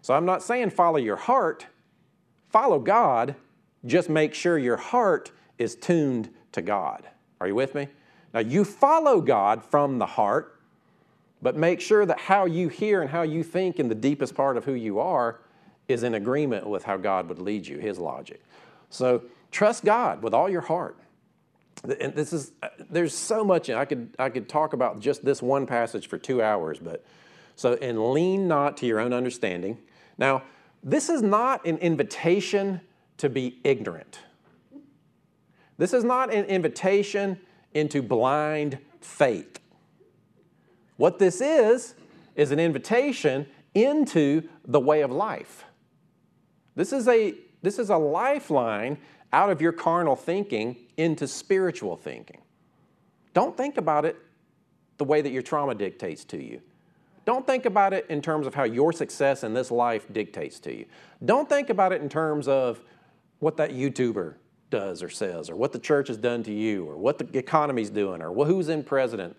So 0.02 0.14
I'm 0.14 0.24
not 0.24 0.42
saying 0.42 0.70
follow 0.70 0.98
your 0.98 1.16
heart, 1.16 1.66
follow 2.48 2.78
God, 2.78 3.36
just 3.86 4.08
make 4.08 4.34
sure 4.34 4.58
your 4.58 4.76
heart 4.76 5.30
is 5.58 5.74
tuned 5.74 6.30
to 6.52 6.62
God. 6.62 7.08
Are 7.40 7.48
you 7.48 7.54
with 7.54 7.74
me? 7.74 7.88
Now, 8.34 8.40
you 8.40 8.64
follow 8.64 9.20
God 9.20 9.64
from 9.64 9.98
the 9.98 10.06
heart, 10.06 10.60
but 11.40 11.56
make 11.56 11.80
sure 11.80 12.04
that 12.04 12.18
how 12.18 12.44
you 12.46 12.68
hear 12.68 13.00
and 13.00 13.10
how 13.10 13.22
you 13.22 13.42
think 13.42 13.78
in 13.78 13.88
the 13.88 13.94
deepest 13.94 14.34
part 14.34 14.56
of 14.56 14.64
who 14.64 14.74
you 14.74 14.98
are 14.98 15.40
is 15.88 16.02
in 16.02 16.14
agreement 16.14 16.66
with 16.66 16.84
how 16.84 16.96
God 16.96 17.28
would 17.28 17.38
lead 17.38 17.66
you, 17.66 17.78
His 17.78 17.98
logic. 17.98 18.42
So 18.90 19.22
trust 19.50 19.84
God 19.84 20.22
with 20.22 20.34
all 20.34 20.48
your 20.48 20.60
heart. 20.62 20.98
And 21.84 22.14
this 22.14 22.32
is 22.32 22.52
uh, 22.62 22.68
there's 22.90 23.14
so 23.14 23.44
much 23.44 23.70
I 23.70 23.84
could 23.84 24.14
I 24.18 24.30
could 24.30 24.48
talk 24.48 24.72
about 24.72 24.98
just 24.98 25.24
this 25.24 25.42
one 25.42 25.66
passage 25.66 26.08
for 26.08 26.18
two 26.18 26.42
hours, 26.42 26.78
but 26.78 27.04
so 27.54 27.74
and 27.74 28.12
lean 28.12 28.48
not 28.48 28.76
to 28.78 28.86
your 28.86 28.98
own 28.98 29.12
understanding. 29.12 29.78
Now, 30.18 30.42
this 30.82 31.08
is 31.08 31.22
not 31.22 31.64
an 31.66 31.76
invitation 31.78 32.80
to 33.18 33.28
be 33.28 33.58
ignorant. 33.64 34.20
This 35.78 35.92
is 35.92 36.04
not 36.04 36.32
an 36.32 36.44
invitation 36.46 37.38
into 37.74 38.02
blind 38.02 38.78
faith. 39.00 39.60
What 40.96 41.18
this 41.18 41.40
is, 41.40 41.94
is 42.34 42.50
an 42.50 42.60
invitation 42.60 43.46
into 43.74 44.42
the 44.64 44.80
way 44.80 45.02
of 45.02 45.10
life. 45.10 45.64
This 46.74 46.92
is 46.92 47.08
a, 47.08 47.34
this 47.62 47.78
is 47.78 47.90
a 47.90 47.96
lifeline 47.96 48.98
out 49.32 49.50
of 49.50 49.60
your 49.60 49.72
carnal 49.72 50.16
thinking 50.16 50.76
into 50.96 51.26
spiritual 51.26 51.96
thinking. 51.96 52.40
Don't 53.34 53.56
think 53.56 53.76
about 53.76 54.04
it 54.04 54.16
the 54.96 55.04
way 55.04 55.20
that 55.20 55.30
your 55.30 55.42
trauma 55.42 55.74
dictates 55.74 56.24
to 56.24 56.42
you. 56.42 56.60
Don't 57.26 57.46
think 57.46 57.66
about 57.66 57.92
it 57.92 58.06
in 58.08 58.22
terms 58.22 58.46
of 58.46 58.54
how 58.54 58.64
your 58.64 58.92
success 58.92 59.42
in 59.42 59.52
this 59.52 59.70
life 59.70 60.06
dictates 60.12 60.60
to 60.60 60.74
you. 60.74 60.86
Don't 61.24 61.48
think 61.48 61.70
about 61.70 61.92
it 61.92 62.00
in 62.00 62.08
terms 62.08 62.48
of 62.48 62.80
what 63.38 63.56
that 63.58 63.72
YouTuber 63.72 64.36
does 64.70 65.02
or 65.02 65.08
says, 65.08 65.50
or 65.50 65.56
what 65.56 65.72
the 65.72 65.78
church 65.78 66.08
has 66.08 66.16
done 66.16 66.42
to 66.44 66.52
you, 66.52 66.88
or 66.88 66.96
what 66.96 67.18
the 67.18 67.38
economy's 67.38 67.90
doing, 67.90 68.22
or 68.22 68.32
who's 68.44 68.68
in 68.68 68.82
president, 68.82 69.36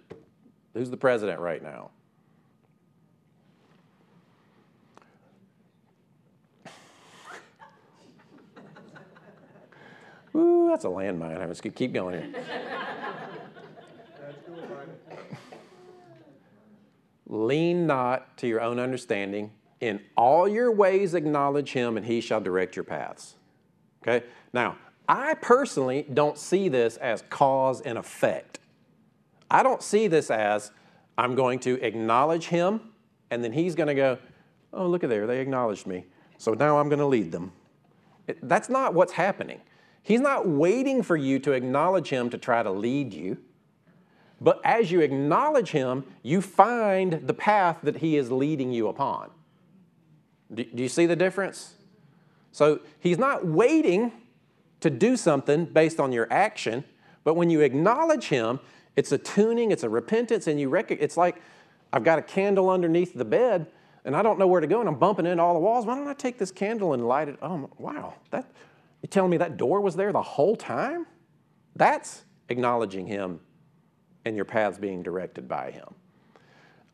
who's 0.73 0.89
the 0.89 0.97
president 0.97 1.39
right 1.39 1.61
now. 1.61 1.91
Ooh, 10.35 10.67
that's 10.69 10.85
a 10.85 10.89
landmine. 10.89 11.41
I'm 11.41 11.49
just 11.49 11.61
gonna 11.63 11.73
keep 11.73 11.93
going 11.93 12.21
here. 12.21 12.33
Lean 17.29 17.85
not 17.85 18.37
to 18.37 18.47
your 18.47 18.61
own 18.61 18.79
understanding. 18.79 19.51
In 19.81 19.99
all 20.15 20.47
your 20.47 20.71
ways 20.71 21.13
acknowledge 21.13 21.73
him, 21.73 21.97
and 21.97 22.05
he 22.05 22.21
shall 22.21 22.39
direct 22.39 22.75
your 22.75 22.85
paths. 22.85 23.35
Okay? 24.07 24.25
Now, 24.53 24.77
I 25.07 25.35
personally 25.35 26.05
don't 26.13 26.37
see 26.37 26.69
this 26.69 26.97
as 26.97 27.23
cause 27.29 27.81
and 27.81 27.97
effect. 27.97 28.59
I 29.49 29.63
don't 29.63 29.81
see 29.81 30.07
this 30.07 30.29
as 30.29 30.71
I'm 31.17 31.35
going 31.35 31.59
to 31.59 31.81
acknowledge 31.83 32.47
him, 32.47 32.81
and 33.31 33.43
then 33.43 33.53
he's 33.53 33.75
going 33.75 33.87
to 33.87 33.95
go, 33.95 34.17
Oh, 34.73 34.87
look 34.87 35.03
at 35.03 35.09
there, 35.09 35.25
they 35.25 35.39
acknowledged 35.39 35.87
me. 35.87 36.05
So 36.37 36.53
now 36.53 36.77
I'm 36.77 36.89
going 36.89 36.99
to 36.99 37.05
lead 37.05 37.31
them. 37.31 37.53
It, 38.27 38.37
that's 38.47 38.69
not 38.69 38.93
what's 38.93 39.13
happening. 39.13 39.61
He's 40.03 40.19
not 40.19 40.47
waiting 40.47 41.01
for 41.01 41.15
you 41.15 41.39
to 41.39 41.53
acknowledge 41.53 42.09
him 42.09 42.29
to 42.29 42.37
try 42.37 42.63
to 42.63 42.71
lead 42.71 43.13
you. 43.13 43.37
But 44.39 44.61
as 44.63 44.91
you 44.91 44.99
acknowledge 44.99 45.71
him, 45.71 46.05
you 46.21 46.41
find 46.41 47.13
the 47.25 47.33
path 47.33 47.79
that 47.83 47.97
he 47.97 48.17
is 48.17 48.29
leading 48.29 48.71
you 48.71 48.87
upon. 48.87 49.31
Do, 50.53 50.63
do 50.63 50.83
you 50.83 50.89
see 50.89 51.05
the 51.05 51.15
difference? 51.15 51.76
So 52.51 52.81
he's 52.99 53.17
not 53.17 53.45
waiting 53.45 54.11
to 54.79 54.89
do 54.89 55.17
something 55.17 55.65
based 55.65 55.99
on 55.99 56.11
your 56.11 56.31
action, 56.31 56.83
but 57.23 57.35
when 57.35 57.49
you 57.49 57.61
acknowledge 57.61 58.25
him, 58.25 58.59
it's 58.95 59.11
a 59.11 59.17
tuning, 59.17 59.71
it's 59.71 59.83
a 59.83 59.89
repentance, 59.89 60.47
and 60.47 60.59
you 60.59 60.69
recognize 60.69 61.03
it's 61.03 61.17
like 61.17 61.41
I've 61.93 62.03
got 62.03 62.19
a 62.19 62.21
candle 62.21 62.69
underneath 62.69 63.13
the 63.13 63.25
bed 63.25 63.67
and 64.05 64.15
I 64.15 64.21
don't 64.21 64.39
know 64.39 64.47
where 64.47 64.61
to 64.61 64.67
go 64.67 64.79
and 64.79 64.87
I'm 64.87 64.95
bumping 64.95 65.25
into 65.25 65.43
all 65.43 65.53
the 65.53 65.59
walls. 65.59 65.85
Why 65.85 65.95
don't 65.95 66.07
I 66.07 66.13
take 66.13 66.37
this 66.37 66.51
candle 66.51 66.93
and 66.93 67.07
light 67.07 67.27
it? 67.27 67.37
Oh, 67.41 67.69
wow. 67.77 68.13
That, 68.31 68.49
you're 69.01 69.09
telling 69.09 69.31
me 69.31 69.37
that 69.37 69.57
door 69.57 69.81
was 69.81 69.95
there 69.95 70.11
the 70.11 70.21
whole 70.21 70.55
time? 70.55 71.05
That's 71.75 72.23
acknowledging 72.49 73.05
him 73.05 73.39
and 74.25 74.35
your 74.35 74.45
paths 74.45 74.77
being 74.77 75.03
directed 75.03 75.47
by 75.47 75.71
him. 75.71 75.93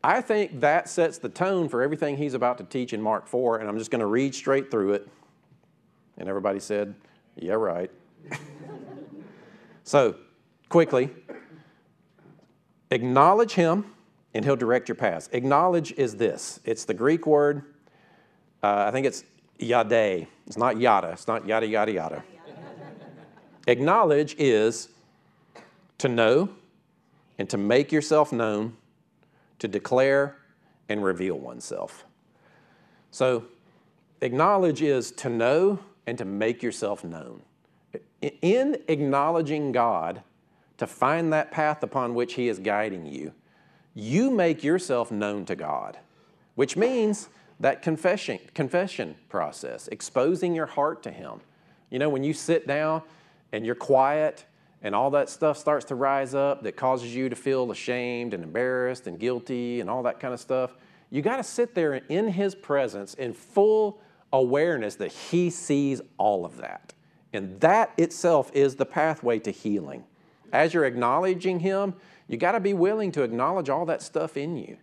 I 0.03 0.21
think 0.21 0.59
that 0.59 0.89
sets 0.89 1.17
the 1.17 1.29
tone 1.29 1.69
for 1.69 1.81
everything 1.81 2.17
he's 2.17 2.33
about 2.33 2.57
to 2.57 2.63
teach 2.65 2.93
in 2.93 3.01
Mark 3.01 3.25
4, 3.25 3.59
and 3.59 3.69
I'm 3.69 3.77
just 3.77 3.89
going 3.89 4.01
to 4.01 4.05
read 4.05 4.35
straight 4.35 4.69
through 4.69 4.93
it. 4.93 5.07
And 6.17 6.29
everybody 6.29 6.59
said, 6.59 6.95
Yeah, 7.35 7.53
right. 7.53 7.91
so, 9.83 10.15
quickly, 10.69 11.09
acknowledge 12.91 13.53
him 13.53 13.85
and 14.33 14.43
he'll 14.43 14.55
direct 14.55 14.87
your 14.87 14.95
paths. 14.95 15.29
Acknowledge 15.31 15.91
is 15.93 16.15
this 16.15 16.59
it's 16.63 16.85
the 16.85 16.93
Greek 16.93 17.27
word, 17.27 17.63
uh, 18.61 18.85
I 18.87 18.91
think 18.91 19.05
it's 19.05 19.23
yade. 19.59 20.27
It's 20.47 20.57
not 20.57 20.79
yada, 20.79 21.09
it's 21.09 21.27
not 21.27 21.45
yada, 21.45 21.67
yada, 21.67 21.91
yada. 21.91 22.23
Acknowledge 23.67 24.35
is 24.37 24.89
to 25.99 26.09
know 26.09 26.49
and 27.37 27.49
to 27.49 27.57
make 27.57 27.91
yourself 27.91 28.31
known, 28.33 28.75
to 29.59 29.67
declare 29.67 30.37
and 30.89 31.03
reveal 31.03 31.39
oneself. 31.39 32.05
So, 33.11 33.45
acknowledge 34.21 34.81
is 34.81 35.11
to 35.11 35.29
know 35.29 35.79
and 36.05 36.17
to 36.17 36.25
make 36.25 36.61
yourself 36.61 37.03
known. 37.03 37.41
In 38.41 38.77
acknowledging 38.87 39.71
God, 39.71 40.23
to 40.77 40.87
find 40.87 41.31
that 41.31 41.51
path 41.51 41.83
upon 41.83 42.13
which 42.15 42.33
He 42.33 42.49
is 42.49 42.59
guiding 42.59 43.05
you, 43.05 43.33
you 43.93 44.31
make 44.31 44.63
yourself 44.63 45.11
known 45.11 45.45
to 45.45 45.55
God, 45.55 45.97
which 46.55 46.75
means 46.75 47.29
that 47.59 47.81
confession, 47.81 48.39
confession 48.53 49.15
process, 49.29 49.87
exposing 49.89 50.55
your 50.55 50.65
heart 50.65 51.03
to 51.03 51.11
Him. 51.11 51.39
You 51.89 51.99
know, 51.99 52.09
when 52.09 52.23
you 52.23 52.33
sit 52.33 52.67
down 52.67 53.03
and 53.51 53.65
you're 53.65 53.75
quiet 53.75 54.45
and 54.81 54.95
all 54.95 55.11
that 55.11 55.29
stuff 55.29 55.57
starts 55.57 55.85
to 55.85 55.95
rise 55.95 56.33
up 56.33 56.63
that 56.63 56.75
causes 56.75 57.15
you 57.15 57.29
to 57.29 57.35
feel 57.35 57.71
ashamed 57.71 58.33
and 58.33 58.43
embarrassed 58.43 59.07
and 59.07 59.19
guilty 59.19 59.79
and 59.79 59.89
all 59.89 60.03
that 60.03 60.19
kind 60.19 60.33
of 60.33 60.39
stuff, 60.39 60.75
you 61.11 61.21
got 61.21 61.37
to 61.37 61.43
sit 61.43 61.75
there 61.75 61.93
in 62.09 62.27
His 62.27 62.55
presence 62.55 63.13
in 63.13 63.33
full 63.33 64.01
awareness 64.33 64.95
that 64.95 65.13
He 65.13 65.49
sees 65.49 66.01
all 66.17 66.45
of 66.45 66.57
that. 66.57 66.93
And 67.31 67.59
that 67.61 67.93
itself 67.97 68.51
is 68.53 68.75
the 68.75 68.85
pathway 68.85 69.39
to 69.39 69.51
healing. 69.51 70.03
As 70.51 70.73
you're 70.73 70.85
acknowledging 70.85 71.61
Him, 71.61 71.95
you 72.27 72.37
got 72.37 72.51
to 72.51 72.59
be 72.59 72.73
willing 72.73 73.11
to 73.13 73.23
acknowledge 73.23 73.69
all 73.69 73.85
that 73.85 74.01
stuff 74.01 74.35
in 74.35 74.57
you, 74.57 74.77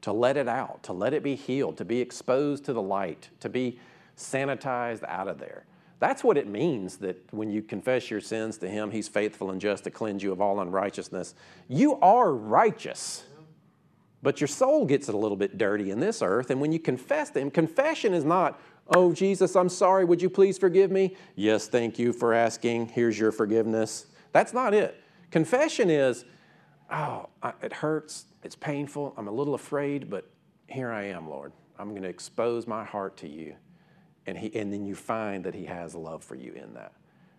to 0.00 0.12
let 0.12 0.36
it 0.36 0.48
out, 0.48 0.82
to 0.84 0.92
let 0.92 1.14
it 1.14 1.22
be 1.22 1.34
healed, 1.34 1.76
to 1.76 1.84
be 1.84 2.00
exposed 2.00 2.64
to 2.64 2.72
the 2.72 2.82
light, 2.82 3.30
to 3.40 3.48
be 3.48 3.78
sanitized 4.16 5.04
out 5.04 5.28
of 5.28 5.38
there. 5.38 5.64
That's 6.00 6.24
what 6.24 6.38
it 6.38 6.46
means 6.46 6.96
that 6.98 7.22
when 7.30 7.50
you 7.50 7.62
confess 7.62 8.10
your 8.10 8.20
sins 8.20 8.56
to 8.58 8.68
Him, 8.68 8.90
He's 8.90 9.08
faithful 9.08 9.50
and 9.50 9.60
just 9.60 9.84
to 9.84 9.90
cleanse 9.90 10.22
you 10.22 10.32
of 10.32 10.40
all 10.40 10.60
unrighteousness. 10.60 11.34
You 11.68 11.96
are 12.00 12.32
righteous, 12.32 13.24
but 14.22 14.40
your 14.40 14.48
soul 14.48 14.86
gets 14.86 15.08
a 15.08 15.16
little 15.16 15.36
bit 15.36 15.58
dirty 15.58 15.90
in 15.90 16.00
this 16.00 16.22
earth. 16.22 16.50
And 16.50 16.60
when 16.60 16.72
you 16.72 16.78
confess 16.78 17.30
to 17.30 17.40
Him, 17.40 17.50
confession 17.50 18.14
is 18.14 18.24
not, 18.24 18.60
Oh, 18.92 19.12
Jesus, 19.12 19.54
I'm 19.54 19.68
sorry. 19.68 20.04
Would 20.04 20.20
you 20.20 20.28
please 20.28 20.58
forgive 20.58 20.90
me? 20.90 21.16
Yes, 21.36 21.68
thank 21.68 21.98
you 21.98 22.12
for 22.12 22.34
asking. 22.34 22.88
Here's 22.88 23.18
your 23.18 23.30
forgiveness. 23.30 24.06
That's 24.32 24.52
not 24.52 24.74
it. 24.74 25.00
Confession 25.30 25.88
is, 25.90 26.24
oh, 26.90 27.28
I, 27.42 27.52
it 27.62 27.72
hurts. 27.72 28.26
It's 28.42 28.56
painful. 28.56 29.14
I'm 29.16 29.28
a 29.28 29.32
little 29.32 29.54
afraid, 29.54 30.10
but 30.10 30.28
here 30.66 30.90
I 30.90 31.04
am, 31.04 31.28
Lord. 31.28 31.52
I'm 31.78 31.90
going 31.90 32.02
to 32.02 32.08
expose 32.08 32.66
my 32.66 32.84
heart 32.84 33.16
to 33.18 33.28
you. 33.28 33.54
And, 34.26 34.36
he, 34.36 34.54
and 34.58 34.72
then 34.72 34.84
you 34.84 34.94
find 34.94 35.44
that 35.44 35.54
He 35.54 35.66
has 35.66 35.94
love 35.94 36.24
for 36.24 36.34
you 36.34 36.52
in 36.52 36.74
that. 36.74 36.92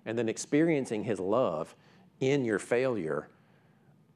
And 0.05 0.17
then 0.17 0.29
experiencing 0.29 1.03
His 1.03 1.20
love 1.20 1.75
in 2.22 2.46
your 2.46 2.60
failure 2.60 3.29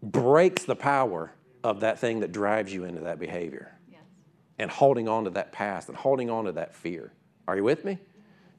breaks 0.01 0.63
the 0.63 0.75
power 0.75 1.32
of 1.63 1.82
that 1.82 2.00
thing 2.00 2.22
that 2.22 2.32
drives 2.32 2.74
you 2.74 2.84
into 2.86 3.01
that 3.01 3.20
behavior 3.20 3.77
Yes. 3.92 4.01
and 4.60 4.70
holding 4.72 5.08
on 5.08 5.25
to 5.25 5.30
that 5.32 5.51
past 5.51 5.89
and 5.89 5.98
holding 5.98 6.30
on 6.30 6.46
to 6.46 6.51
that 6.54 6.74
fear. 6.75 7.12
Are 7.47 7.55
you 7.55 7.63
with 7.63 7.85
me? 7.85 7.99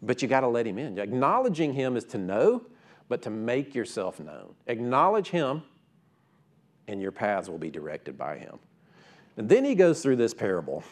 But 0.02 0.22
you 0.22 0.28
got 0.28 0.40
to 0.40 0.48
let 0.48 0.66
him 0.66 0.78
in. 0.78 0.98
Acknowledging 0.98 1.72
him 1.72 1.96
is 1.96 2.04
to 2.04 2.18
know, 2.18 2.62
but 3.08 3.22
to 3.22 3.30
make 3.30 3.74
yourself 3.74 4.20
known. 4.20 4.54
Acknowledge 4.66 5.28
him, 5.28 5.62
and 6.88 7.00
your 7.00 7.12
paths 7.12 7.48
will 7.48 7.58
be 7.58 7.70
directed 7.70 8.16
by 8.16 8.38
him. 8.38 8.58
And 9.36 9.48
then 9.48 9.64
he 9.64 9.74
goes 9.74 10.02
through 10.02 10.16
this 10.16 10.34
parable. 10.34 10.84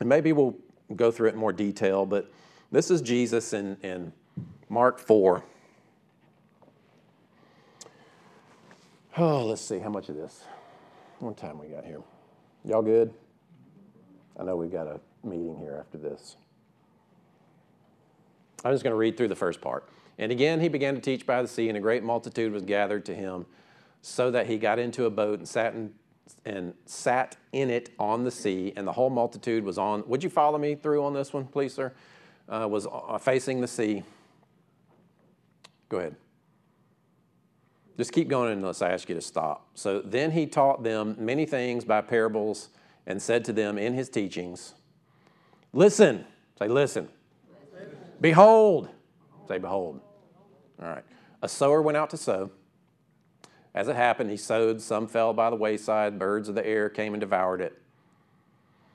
And 0.00 0.08
maybe 0.08 0.32
we'll 0.32 0.56
go 0.94 1.10
through 1.10 1.28
it 1.28 1.34
in 1.34 1.40
more 1.40 1.52
detail, 1.52 2.04
but 2.04 2.30
this 2.70 2.90
is 2.90 3.00
Jesus 3.00 3.52
in, 3.52 3.76
in 3.82 4.12
Mark 4.68 4.98
4. 4.98 5.42
Oh, 9.18 9.46
let's 9.46 9.62
see 9.62 9.78
how 9.78 9.88
much 9.88 10.08
of 10.10 10.16
this. 10.16 10.44
What 11.20 11.38
time 11.38 11.58
we 11.58 11.68
got 11.68 11.84
here? 11.84 12.02
Y'all 12.64 12.82
good? 12.82 13.14
I 14.38 14.44
know 14.44 14.56
we've 14.56 14.70
got 14.70 14.86
a 14.86 15.00
meeting 15.24 15.56
here 15.56 15.76
after 15.80 15.96
this. 15.96 16.36
I'm 18.66 18.74
just 18.74 18.82
going 18.82 18.92
to 18.92 18.98
read 18.98 19.16
through 19.16 19.28
the 19.28 19.36
first 19.36 19.60
part. 19.60 19.88
And 20.18 20.32
again, 20.32 20.60
he 20.60 20.68
began 20.68 20.94
to 20.94 21.00
teach 21.00 21.26
by 21.26 21.40
the 21.40 21.48
sea, 21.48 21.68
and 21.68 21.76
a 21.76 21.80
great 21.80 22.02
multitude 22.02 22.52
was 22.52 22.64
gathered 22.64 23.04
to 23.06 23.14
him, 23.14 23.46
so 24.02 24.30
that 24.30 24.46
he 24.46 24.58
got 24.58 24.78
into 24.78 25.04
a 25.04 25.10
boat 25.10 25.38
and 25.38 25.48
sat 25.48 25.74
in, 25.74 25.92
and 26.44 26.74
sat 26.84 27.36
in 27.52 27.70
it 27.70 27.90
on 27.98 28.24
the 28.24 28.30
sea, 28.30 28.72
and 28.76 28.86
the 28.86 28.92
whole 28.92 29.10
multitude 29.10 29.62
was 29.62 29.78
on. 29.78 30.02
Would 30.08 30.24
you 30.24 30.30
follow 30.30 30.58
me 30.58 30.74
through 30.74 31.04
on 31.04 31.14
this 31.14 31.32
one, 31.32 31.46
please, 31.46 31.74
sir? 31.74 31.92
Uh, 32.48 32.66
was 32.68 32.86
uh, 32.86 33.18
facing 33.18 33.60
the 33.60 33.68
sea. 33.68 34.02
Go 35.88 35.98
ahead. 35.98 36.16
Just 37.96 38.12
keep 38.12 38.28
going 38.28 38.52
unless 38.52 38.82
I 38.82 38.90
ask 38.90 39.08
you 39.08 39.14
to 39.14 39.20
stop. 39.20 39.68
So 39.74 40.00
then 40.00 40.32
he 40.32 40.46
taught 40.46 40.82
them 40.82 41.16
many 41.18 41.46
things 41.46 41.84
by 41.84 42.00
parables 42.02 42.68
and 43.06 43.22
said 43.22 43.44
to 43.46 43.52
them 43.52 43.78
in 43.78 43.94
his 43.94 44.08
teachings, 44.08 44.74
Listen. 45.72 46.24
Say, 46.58 46.68
listen. 46.68 47.08
Behold. 48.20 48.88
Say, 49.48 49.58
behold. 49.58 50.00
All 50.80 50.88
right. 50.88 51.04
A 51.42 51.48
sower 51.48 51.82
went 51.82 51.96
out 51.96 52.10
to 52.10 52.16
sow. 52.16 52.50
As 53.74 53.88
it 53.88 53.96
happened, 53.96 54.30
he 54.30 54.36
sowed. 54.36 54.80
Some 54.80 55.06
fell 55.06 55.32
by 55.32 55.50
the 55.50 55.56
wayside. 55.56 56.18
Birds 56.18 56.48
of 56.48 56.54
the 56.54 56.66
air 56.66 56.88
came 56.88 57.12
and 57.12 57.20
devoured 57.20 57.60
it. 57.60 57.80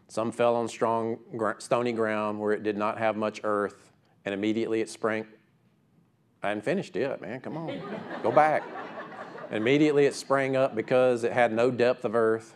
Some 0.07 0.31
fell 0.31 0.55
on 0.55 0.67
strong, 0.67 1.19
stony 1.59 1.93
ground 1.93 2.39
where 2.39 2.51
it 2.51 2.63
did 2.63 2.75
not 2.77 2.97
have 2.97 3.15
much 3.15 3.39
earth, 3.43 3.91
and 4.25 4.33
immediately 4.33 4.81
it 4.81 4.89
sprang. 4.89 5.25
I 6.43 6.49
hadn't 6.49 6.65
finished 6.65 6.95
yet, 6.95 7.21
man. 7.21 7.39
Come 7.39 7.55
on. 7.55 7.79
Go 8.23 8.31
back. 8.31 8.63
Immediately 9.51 10.05
it 10.05 10.15
sprang 10.15 10.55
up 10.55 10.75
because 10.75 11.23
it 11.23 11.31
had 11.31 11.53
no 11.53 11.69
depth 11.71 12.03
of 12.03 12.15
earth. 12.15 12.55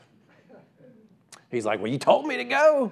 He's 1.52 1.66
like, 1.66 1.80
Well, 1.80 1.92
you 1.92 2.00
told 2.00 2.26
me 2.26 2.38
to 2.38 2.44
go. 2.44 2.92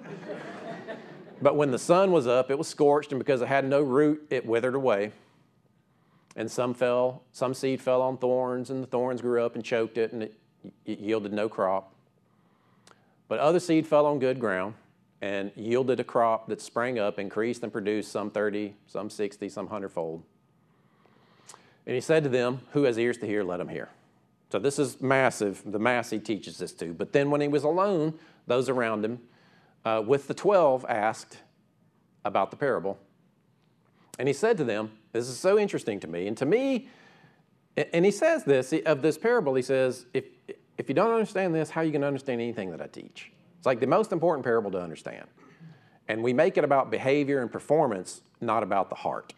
But 1.44 1.58
when 1.58 1.72
the 1.72 1.78
sun 1.78 2.14
was 2.14 2.26
up, 2.26 2.50
it 2.50 2.58
was 2.58 2.70
scorched, 2.70 3.12
and 3.12 3.20
because 3.20 3.42
it 3.42 3.50
had 3.50 3.66
no 3.66 3.82
root, 3.82 4.26
it 4.30 4.46
withered 4.46 4.76
away. 4.76 5.12
And 6.38 6.50
some 6.50 6.74
fell, 6.74 7.24
some 7.34 7.54
seed 7.54 7.82
fell 7.82 8.02
on 8.02 8.18
thorns, 8.18 8.70
and 8.70 8.82
the 8.82 8.88
thorns 8.88 9.22
grew 9.22 9.44
up 9.44 9.56
and 9.56 9.64
choked 9.64 9.98
it, 9.98 10.14
and 10.14 10.24
it, 10.24 10.40
it 10.86 11.00
yielded 11.00 11.34
no 11.34 11.50
crop. 11.50 11.94
But 13.28 13.40
other 13.40 13.60
seed 13.60 13.86
fell 13.86 14.06
on 14.06 14.20
good 14.20 14.40
ground 14.40 14.76
and 15.22 15.52
yielded 15.58 16.00
a 16.00 16.04
crop 16.06 16.48
that 16.48 16.62
sprang 16.62 16.98
up, 16.98 17.20
increased, 17.20 17.62
and 17.62 17.74
produced 17.74 18.10
some 18.10 18.32
30, 18.32 18.76
some 18.88 19.10
60, 19.10 19.50
some 19.50 19.68
hundredfold. 19.68 20.24
And 21.86 21.94
he 21.94 22.02
said 22.02 22.24
to 22.24 22.30
them, 22.30 22.62
Who 22.72 22.84
has 22.84 22.98
ears 22.98 23.18
to 23.18 23.26
hear, 23.26 23.44
let 23.44 23.60
him 23.60 23.68
hear. 23.68 23.90
So 24.50 24.60
this 24.60 24.80
is 24.80 25.02
massive, 25.02 25.62
the 25.66 25.80
mass 25.80 26.10
he 26.10 26.20
teaches 26.20 26.58
this 26.58 26.72
to. 26.74 26.94
But 26.94 27.12
then 27.12 27.32
when 27.32 27.42
he 27.42 27.50
was 27.50 27.66
alone, 27.66 28.14
those 28.48 28.70
around 28.70 29.04
him 29.04 29.20
uh, 29.86 30.02
with 30.06 30.28
the 30.28 30.34
12 30.34 30.86
asked 30.88 31.40
about 32.26 32.52
the 32.52 32.58
parable. 32.58 32.98
And 34.20 34.28
he 34.28 34.34
said 34.34 34.58
to 34.58 34.64
them, 34.64 34.92
This 35.12 35.28
is 35.28 35.38
so 35.38 35.58
interesting 35.58 36.00
to 36.02 36.08
me. 36.08 36.28
And 36.28 36.38
to 36.38 36.46
me, 36.46 36.90
and 37.76 38.06
he 38.06 38.12
says 38.12 38.44
this 38.44 38.74
of 38.86 39.02
this 39.02 39.18
parable, 39.18 39.56
he 39.56 39.62
says, 39.62 40.06
If, 40.14 40.26
if 40.78 40.88
you 40.90 40.96
don't 40.96 41.12
understand 41.12 41.54
this, 41.56 41.70
how 41.70 41.82
are 41.82 41.84
you 41.84 41.92
going 41.92 42.02
to 42.02 42.08
understand 42.08 42.42
anything 42.42 42.72
that 42.72 42.82
I 42.82 42.88
teach? 42.88 43.32
It's 43.58 43.66
like 43.66 43.80
the 43.80 43.88
most 43.88 44.12
important 44.12 44.44
parable 44.44 44.72
to 44.72 44.82
understand. 44.82 45.26
And 46.08 46.22
we 46.22 46.34
make 46.34 46.58
it 46.58 46.64
about 46.64 46.92
behavior 46.92 47.42
and 47.42 47.52
performance, 47.52 48.22
not 48.42 48.62
about 48.62 48.90
the 48.90 48.96
heart. 48.96 49.34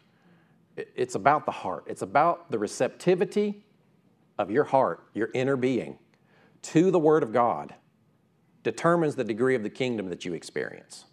It's 0.76 1.16
about 1.16 1.46
the 1.46 1.52
heart. 1.52 1.86
It's 1.88 2.02
about 2.02 2.52
the 2.52 2.60
receptivity 2.60 3.64
of 4.38 4.52
your 4.52 4.66
heart, 4.66 5.04
your 5.14 5.30
inner 5.34 5.56
being, 5.56 5.98
to 6.64 6.92
the 6.92 7.00
Word 7.00 7.24
of 7.24 7.32
God 7.32 7.76
determines 8.66 9.16
the 9.16 9.24
degree 9.24 9.54
of 9.54 9.62
the 9.62 9.70
kingdom 9.70 10.10
that 10.10 10.26
you 10.26 10.34
experience. 10.34 11.06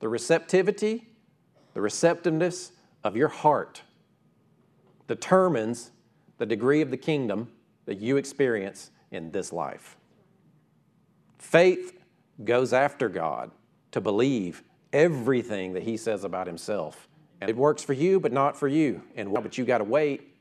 The 0.00 0.08
receptivity, 0.08 1.08
the 1.72 1.80
receptiveness 1.80 2.72
of 3.02 3.16
your 3.16 3.28
heart 3.28 3.80
determines 5.08 5.92
the 6.36 6.44
degree 6.44 6.82
of 6.82 6.90
the 6.90 6.96
kingdom 6.98 7.50
that 7.86 7.98
you 8.00 8.18
experience 8.18 8.90
in 9.10 9.30
this 9.30 9.50
life. 9.50 9.96
Faith 11.38 11.98
goes 12.44 12.74
after 12.74 13.08
God 13.08 13.50
to 13.92 14.02
believe 14.02 14.62
everything 14.92 15.72
that 15.72 15.84
He 15.84 15.96
says 15.96 16.22
about 16.22 16.46
Himself. 16.46 17.08
And 17.40 17.48
it 17.48 17.56
works 17.56 17.82
for 17.82 17.94
you, 17.94 18.20
but 18.20 18.32
not 18.32 18.58
for 18.58 18.68
you. 18.68 19.02
And 19.14 19.32
but 19.32 19.56
you 19.56 19.64
got 19.64 19.78
to 19.78 19.84
wait. 19.84 20.34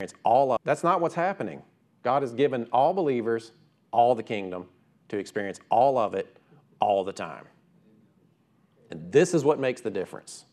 It's 0.00 0.14
all 0.24 0.52
of, 0.52 0.60
that's 0.64 0.82
not 0.82 1.02
what's 1.02 1.14
happening. 1.14 1.62
God 2.02 2.22
has 2.22 2.32
given 2.32 2.66
all 2.72 2.94
believers 2.94 3.52
all 3.92 4.14
the 4.14 4.22
kingdom 4.22 4.68
to 5.08 5.18
experience 5.18 5.60
all 5.70 5.98
of 5.98 6.14
it 6.14 6.36
all 6.80 7.04
the 7.04 7.12
time. 7.12 7.44
And 8.90 9.10
this 9.10 9.34
is 9.34 9.44
what 9.44 9.58
makes 9.58 9.80
the 9.80 9.90
difference. 9.90 10.44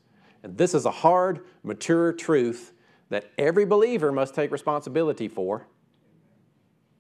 And 0.44 0.58
this 0.58 0.74
is 0.74 0.86
a 0.86 0.92
hard, 0.92 1.46
mature 1.64 2.12
truth 2.14 2.74
that 3.10 3.32
every 3.38 3.66
believer 3.66 4.12
must 4.12 4.34
take 4.34 4.52
responsibility 4.52 5.28
for. 5.28 5.68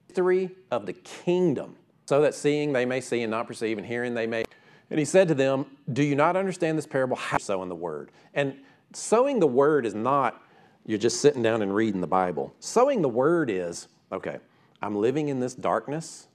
History 0.08 0.52
of 0.70 0.86
the 0.86 0.94
kingdom, 0.94 1.76
so 2.06 2.22
that 2.22 2.36
seeing 2.36 2.72
they 2.72 2.86
may 2.86 3.02
see 3.02 3.22
and 3.22 3.32
not 3.32 3.48
perceive, 3.48 3.78
and 3.78 3.88
hearing 3.88 4.13
they 4.13 4.28
may. 4.28 4.46
And 4.89 5.00
he 5.00 5.06
said 5.06 5.28
to 5.30 5.34
them, 5.34 5.66
Do 5.92 6.04
you 6.04 6.16
not 6.16 6.36
understand 6.36 6.78
this 6.78 6.86
parable? 6.86 7.16
How 7.16 7.39
sowing 7.39 7.70
the 7.70 7.76
word? 7.76 8.12
And 8.34 8.56
sowing 8.94 9.39
the 9.39 9.48
word 9.48 9.86
is 9.86 9.96
not 9.96 10.44
you're 10.86 11.00
just 11.00 11.22
sitting 11.22 11.42
down 11.42 11.62
and 11.62 11.74
reading 11.74 12.02
the 12.02 12.08
Bible. 12.08 12.54
Sowing 12.60 13.02
the 13.02 13.10
word 13.10 13.50
is, 13.50 13.88
okay, 14.12 14.39
I'm 14.82 14.96
living 14.96 15.30
in 15.30 15.39
this 15.39 15.56
darkness, 15.56 16.28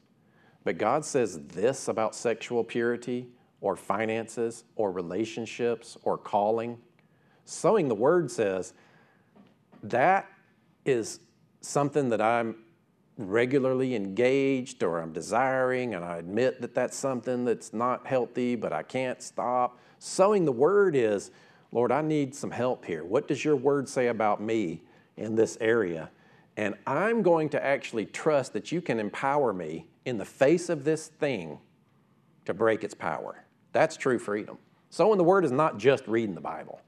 but 0.68 0.76
God 0.76 1.02
says 1.02 1.40
this 1.46 1.88
about 1.88 2.14
sexual 2.14 2.62
purity 2.62 3.26
or 3.62 3.74
finances 3.74 4.64
or 4.76 4.92
relationships 4.92 5.96
or 6.02 6.18
calling. 6.18 6.76
Sowing 7.46 7.88
the 7.88 7.94
word 7.94 8.30
says 8.30 8.74
that 9.82 10.28
is 10.84 11.20
something 11.62 12.10
that 12.10 12.20
I'm 12.20 12.54
regularly 13.16 13.94
engaged 13.94 14.82
or 14.82 15.00
I'm 15.00 15.14
desiring, 15.14 15.94
and 15.94 16.04
I 16.04 16.18
admit 16.18 16.60
that 16.60 16.74
that's 16.74 16.98
something 16.98 17.46
that's 17.46 17.72
not 17.72 18.06
healthy, 18.06 18.54
but 18.54 18.70
I 18.70 18.82
can't 18.82 19.22
stop. 19.22 19.78
Sowing 19.98 20.44
the 20.44 20.52
word 20.52 20.94
is, 20.94 21.30
Lord, 21.72 21.90
I 21.90 22.02
need 22.02 22.34
some 22.34 22.50
help 22.50 22.84
here. 22.84 23.06
What 23.06 23.26
does 23.26 23.42
your 23.42 23.56
word 23.56 23.88
say 23.88 24.08
about 24.08 24.42
me 24.42 24.82
in 25.16 25.34
this 25.34 25.56
area? 25.62 26.10
And 26.58 26.74
I'm 26.88 27.22
going 27.22 27.50
to 27.50 27.64
actually 27.64 28.04
trust 28.04 28.52
that 28.54 28.72
you 28.72 28.80
can 28.80 28.98
empower 28.98 29.52
me 29.52 29.86
in 30.04 30.18
the 30.18 30.24
face 30.24 30.68
of 30.68 30.82
this 30.82 31.06
thing 31.06 31.60
to 32.46 32.52
break 32.52 32.82
its 32.82 32.94
power. 32.94 33.44
That's 33.72 33.96
true 33.96 34.18
freedom. 34.18 34.58
Sowing 34.90 35.18
the 35.18 35.24
word 35.24 35.44
is 35.44 35.52
not 35.52 35.78
just 35.78 36.08
reading 36.08 36.34
the 36.34 36.40
Bible. 36.40 36.80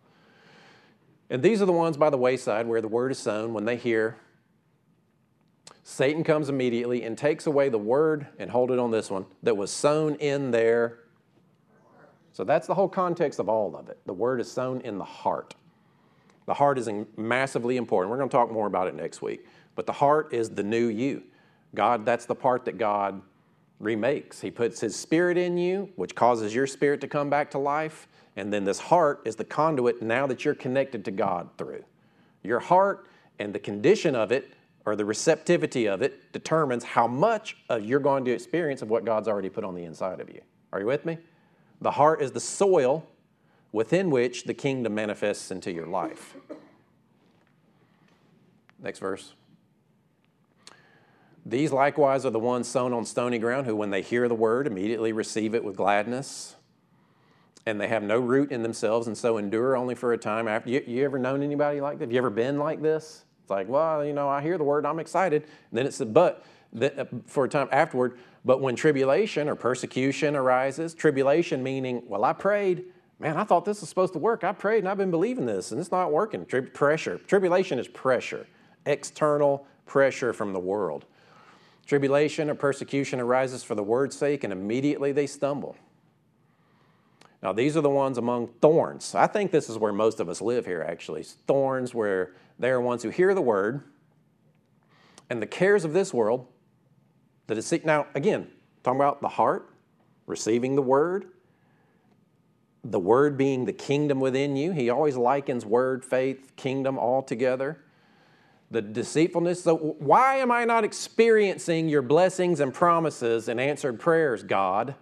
And 1.31 1.41
these 1.41 1.63
are 1.63 1.67
the 1.67 1.73
ones 1.73 1.97
by 1.97 2.11
the 2.11 2.19
wayside 2.19 2.67
where 2.67 2.81
the 2.81 2.89
word 2.89 3.13
is 3.13 3.21
sown 3.21 3.55
when 3.55 3.65
they 3.65 3.77
hear. 3.77 4.17
Satan 5.85 6.25
comes 6.25 6.49
immediately 6.49 7.05
and 7.05 7.17
takes 7.17 7.47
away 7.47 7.69
the 7.69 7.79
word, 7.79 8.27
and 8.41 8.51
hold 8.51 8.73
it 8.73 8.81
on 8.81 8.91
this 8.91 9.09
one, 9.09 9.25
that 9.45 9.57
was 9.57 9.71
sown 9.71 10.17
in 10.17 10.51
their. 10.51 10.99
So 12.33 12.43
that's 12.43 12.67
the 12.67 12.75
whole 12.75 12.89
context 12.89 13.39
of 13.39 13.49
all 13.49 13.77
of 13.77 13.89
it. 13.89 14.01
The 14.05 14.15
word 14.15 14.41
is 14.41 14.51
sown 14.51 14.81
in 14.81 14.99
the 14.99 15.05
heart. 15.05 15.55
The 16.47 16.55
heart 16.55 16.79
is 16.79 16.91
massively 17.17 17.77
important. 17.77 18.11
We're 18.11 18.17
going 18.17 18.29
to 18.29 18.37
talk 18.37 18.51
more 18.51 18.67
about 18.67 18.89
it 18.89 18.97
next 18.97 19.23
week. 19.23 19.47
But 19.81 19.87
the 19.87 19.95
heart 19.95 20.35
is 20.35 20.51
the 20.51 20.63
new 20.63 20.89
you. 20.89 21.23
God, 21.75 22.05
that's 22.05 22.27
the 22.27 22.35
part 22.35 22.67
that 22.67 22.77
God 22.77 23.23
remakes. 23.79 24.39
He 24.39 24.51
puts 24.51 24.79
his 24.79 24.95
spirit 24.95 25.39
in 25.39 25.57
you, 25.57 25.89
which 25.97 26.15
causes 26.15 26.55
your 26.55 26.67
spirit 26.67 27.01
to 27.01 27.09
come 27.09 27.31
back 27.31 27.51
to 27.53 27.59
life. 27.59 28.07
And 28.37 28.53
then 28.53 28.65
this 28.65 28.79
heart 28.79 29.23
is 29.25 29.37
the 29.37 29.45
conduit 29.47 30.03
now 30.03 30.27
that 30.27 30.45
you're 30.45 30.55
connected 30.55 31.03
to 31.07 31.11
God 31.11 31.49
through. 31.57 31.83
Your 32.43 32.61
heart 32.61 33.07
and 33.39 33.55
the 33.55 33.59
condition 33.59 34.15
of 34.15 34.33
it 34.33 34.53
or 34.85 34.97
the 34.97 35.07
receptivity 35.07 35.89
of 35.89 36.03
it 36.03 36.31
determines 36.35 36.85
how 36.85 37.07
much 37.07 37.57
of 37.71 37.83
you're 37.83 38.01
going 38.01 38.27
to 38.27 38.33
experience 38.33 38.83
of 38.83 38.91
what 38.91 39.07
God's 39.07 39.29
already 39.29 39.49
put 39.49 39.65
on 39.65 39.75
the 39.75 39.85
inside 39.85 40.21
of 40.21 40.29
you. 40.29 40.43
Are 40.75 40.81
you 40.81 40.87
with 40.87 41.07
me? 41.07 41.17
The 41.81 41.93
heart 41.93 42.21
is 42.21 42.33
the 42.33 42.41
soil 42.41 43.07
within 43.73 44.11
which 44.11 44.45
the 44.45 44.53
kingdom 44.53 44.95
manifests 44.95 45.51
into 45.51 45.73
your 45.73 45.87
life. 45.87 46.37
Next 48.79 48.99
verse. 48.99 49.33
These 51.47 51.73
likewise 51.73 52.27
are 52.27 52.31
the 52.31 52.39
ones 52.39 52.69
sown 52.69 52.93
on 52.93 53.05
stony 53.05 53.39
ground 53.39 53.67
who, 53.67 53.75
when 53.75 53.91
they 53.91 54.03
hear 54.03 54.29
the 54.29 54.35
word, 54.35 54.67
immediately 54.67 55.13
receive 55.13 55.55
it 55.55 55.65
with 55.65 55.77
gladness. 55.77 56.57
And 57.67 57.81
they 57.81 57.89
have 57.89 58.03
no 58.03 58.19
root 58.19 58.53
in 58.53 58.63
themselves 58.63 59.07
and 59.07 59.17
so 59.17 59.39
endure 59.39 59.77
only 59.77 59.95
for 59.95 60.13
a 60.13 60.19
time. 60.19 60.49
After 60.49 60.71
you, 60.71 60.83
you 60.87 61.05
ever 61.05 61.19
known 61.19 61.43
anybody 61.43 61.81
like 61.81 61.99
that? 61.99 62.05
Have 62.05 62.13
you 62.13 62.19
ever 62.19 62.31
been 62.31 62.59
like 62.59 62.83
this? 62.83 63.25
It's 63.43 63.51
like, 63.51 63.69
well, 63.69 64.05
you 64.05 64.13
know, 64.13 64.29
I 64.29 64.43
hear 64.43 64.59
the 64.59 64.65
word, 64.65 64.85
I'm 64.85 64.99
excited. 64.99 65.43
And 65.43 65.79
then 65.79 65.87
it's 65.87 65.99
the 65.99 66.07
but 66.07 66.45
uh, 66.81 67.05
for 67.27 67.45
a 67.45 67.49
time 67.49 67.69
afterward. 67.73 68.19
But 68.45 68.61
when 68.61 68.77
tribulation 68.77 69.49
or 69.49 69.55
persecution 69.55 70.37
arises, 70.37 70.95
tribulation 70.95 71.63
meaning, 71.63 72.03
well, 72.07 72.25
I 72.25 72.33
prayed, 72.33 72.85
man, 73.19 73.37
I 73.37 73.45
thought 73.45 73.65
this 73.65 73.81
was 73.81 73.89
supposed 73.89 74.13
to 74.15 74.19
work. 74.19 74.45
I 74.45 74.53
prayed 74.53 74.79
and 74.79 74.89
I've 74.89 74.97
been 74.97 75.11
believing 75.11 75.47
this, 75.47 75.73
and 75.73 75.81
it's 75.81 75.91
not 75.91 76.13
working. 76.13 76.45
Pressure. 76.45 77.19
Tribulation 77.19 77.79
is 77.79 77.89
pressure, 77.89 78.47
external 78.87 79.67
pressure 79.85 80.33
from 80.33 80.53
the 80.53 80.61
world. 80.61 81.05
Tribulation 81.87 82.49
or 82.51 82.55
persecution 82.55 83.21
arises 83.21 83.63
for 83.63 83.75
the 83.75 83.83
word's 83.83 84.17
sake, 84.17 84.45
and 84.45 84.53
immediately 84.53 85.13
they 85.13 85.27
stumble. 85.27 85.77
Now, 87.43 87.53
these 87.53 87.77
are 87.77 87.81
the 87.81 87.91
ones 87.91 88.19
among 88.19 88.49
thorns. 88.61 89.15
I 89.15 89.27
think 89.27 89.51
this 89.51 89.71
is 89.71 89.79
where 89.79 89.93
most 89.93 90.21
of 90.21 90.29
us 90.29 90.41
live 90.41 90.67
here, 90.67 90.85
actually. 90.87 91.23
Thorns, 91.47 91.95
where 91.95 92.33
they 92.59 92.71
are 92.71 92.81
ones 92.81 93.03
who 93.03 93.09
hear 93.09 93.35
the 93.35 93.41
word, 93.41 93.83
and 95.31 95.41
the 95.41 95.47
cares 95.47 95.85
of 95.85 95.93
this 95.93 96.13
world, 96.13 96.47
the 97.47 97.55
deceit. 97.55 97.85
Now, 97.85 98.07
again, 98.15 98.49
talking 98.83 99.01
about 99.01 99.23
the 99.23 99.29
heart, 99.29 99.71
receiving 100.27 100.77
the 100.77 100.83
word, 100.83 101.27
the 102.85 102.99
word 102.99 103.37
being 103.37 103.65
the 103.65 103.73
kingdom 103.73 104.21
within 104.21 104.57
you. 104.57 104.73
He 104.73 104.91
always 104.91 105.17
likens 105.17 105.67
word, 105.67 106.05
faith, 106.05 106.55
kingdom 106.57 106.99
all 106.99 107.23
together. 107.23 107.79
The 108.71 108.83
deceitfulness. 108.83 109.65
So, 109.65 109.77
why 109.99 110.37
am 110.37 110.53
I 110.53 110.65
not 110.65 110.85
experiencing 110.85 111.89
your 111.89 112.03
blessings 112.03 112.61
and 112.61 112.73
promises 112.73 113.49
and 113.49 113.61
answered 113.61 113.99
prayers, 113.99 114.43
God? 114.43 114.95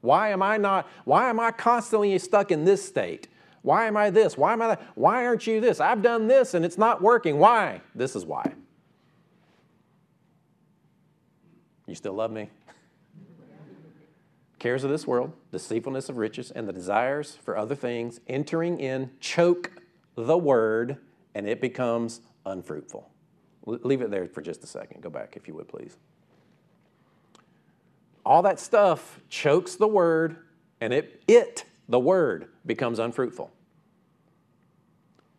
Why 0.00 0.28
am 0.28 0.40
I 0.40 0.56
not, 0.56 0.88
why 1.04 1.28
am 1.28 1.40
I 1.40 1.50
constantly 1.50 2.16
stuck 2.18 2.52
in 2.52 2.64
this 2.64 2.86
state? 2.86 3.26
Why 3.62 3.86
am 3.86 3.96
I 3.96 4.10
this? 4.10 4.38
Why 4.38 4.52
am 4.52 4.62
I 4.62 4.68
that? 4.68 4.82
Why 4.94 5.26
aren't 5.26 5.48
you 5.48 5.60
this? 5.60 5.80
I've 5.80 6.00
done 6.00 6.28
this 6.28 6.54
and 6.54 6.64
it's 6.64 6.78
not 6.78 7.02
working. 7.02 7.38
Why? 7.38 7.80
This 7.96 8.14
is 8.14 8.24
why. 8.24 8.52
You 11.88 11.96
still 11.96 12.12
love 12.12 12.30
me? 12.30 12.48
Cares 14.60 14.84
of 14.84 14.90
this 14.90 15.04
world, 15.04 15.32
deceitfulness 15.50 16.08
of 16.08 16.16
riches, 16.16 16.52
and 16.52 16.68
the 16.68 16.72
desires 16.72 17.38
for 17.44 17.56
other 17.56 17.74
things 17.74 18.20
entering 18.28 18.78
in 18.78 19.10
choke 19.18 19.72
the 20.14 20.38
word 20.38 20.98
and 21.34 21.48
it 21.48 21.60
becomes 21.60 22.20
unfruitful. 22.46 23.10
Leave 23.66 24.00
it 24.00 24.10
there 24.10 24.26
for 24.28 24.40
just 24.40 24.64
a 24.64 24.66
second. 24.66 25.02
Go 25.02 25.10
back 25.10 25.36
if 25.36 25.46
you 25.46 25.54
would, 25.54 25.68
please 25.68 25.98
all 28.26 28.42
that 28.42 28.58
stuff 28.58 29.20
chokes 29.28 29.76
the 29.76 29.86
word 29.86 30.36
and 30.80 30.92
it, 30.92 31.22
it, 31.28 31.64
the 31.88 31.98
word, 31.98 32.48
becomes 32.66 32.98
unfruitful. 32.98 33.50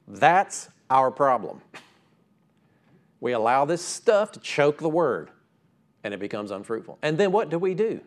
That's 0.07 0.69
our 0.89 1.11
problem. 1.11 1.61
We 3.19 3.33
allow 3.33 3.65
this 3.65 3.83
stuff 3.83 4.31
to 4.31 4.39
choke 4.39 4.77
the 4.79 4.89
word 4.89 5.31
and 6.03 6.13
it 6.13 6.19
becomes 6.19 6.49
unfruitful. 6.49 6.97
And 7.01 7.17
then 7.17 7.33
what 7.33 7.49
do 7.49 7.59
we 7.59 7.73
do? 7.73 7.99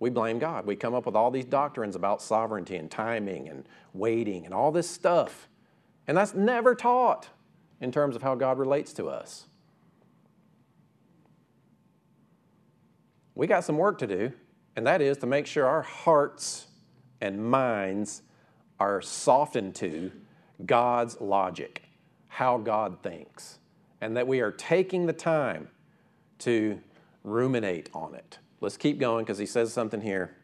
We 0.00 0.08
blame 0.08 0.38
God. 0.38 0.64
We 0.66 0.76
come 0.76 0.94
up 0.94 1.04
with 1.04 1.14
all 1.14 1.30
these 1.30 1.44
doctrines 1.44 1.94
about 1.94 2.22
sovereignty 2.22 2.76
and 2.76 2.90
timing 2.90 3.48
and 3.50 3.64
waiting 3.92 4.46
and 4.46 4.54
all 4.54 4.72
this 4.72 4.88
stuff. 4.88 5.46
And 6.08 6.16
that's 6.16 6.32
never 6.32 6.74
taught 6.74 7.28
in 7.82 7.92
terms 7.92 8.16
of 8.16 8.22
how 8.22 8.34
God 8.34 8.58
relates 8.58 8.94
to 8.94 9.08
us. 9.08 9.44
we 13.34 13.46
got 13.46 13.64
some 13.64 13.78
work 13.78 13.98
to 13.98 14.06
do, 14.06 14.32
and 14.76 14.86
that 14.86 15.00
is 15.00 15.18
to 15.18 15.26
make 15.26 15.46
sure 15.46 15.66
our 15.66 15.82
hearts 15.82 16.66
and 17.20 17.50
minds 17.50 18.22
are 18.78 19.00
softened 19.00 19.74
to 19.76 20.10
God's 20.64 21.20
logic, 21.20 21.82
how 22.28 22.58
God 22.58 23.02
thinks, 23.02 23.58
and 24.00 24.16
that 24.16 24.26
we 24.26 24.40
are 24.40 24.50
taking 24.50 25.06
the 25.06 25.12
time 25.12 25.68
to 26.40 26.80
ruminate 27.24 27.88
on 27.94 28.14
it. 28.14 28.38
Let's 28.60 28.76
keep 28.76 28.98
going 28.98 29.24
because 29.24 29.38
he 29.38 29.46
says 29.46 29.72
something 29.72 30.00
here. 30.00 30.36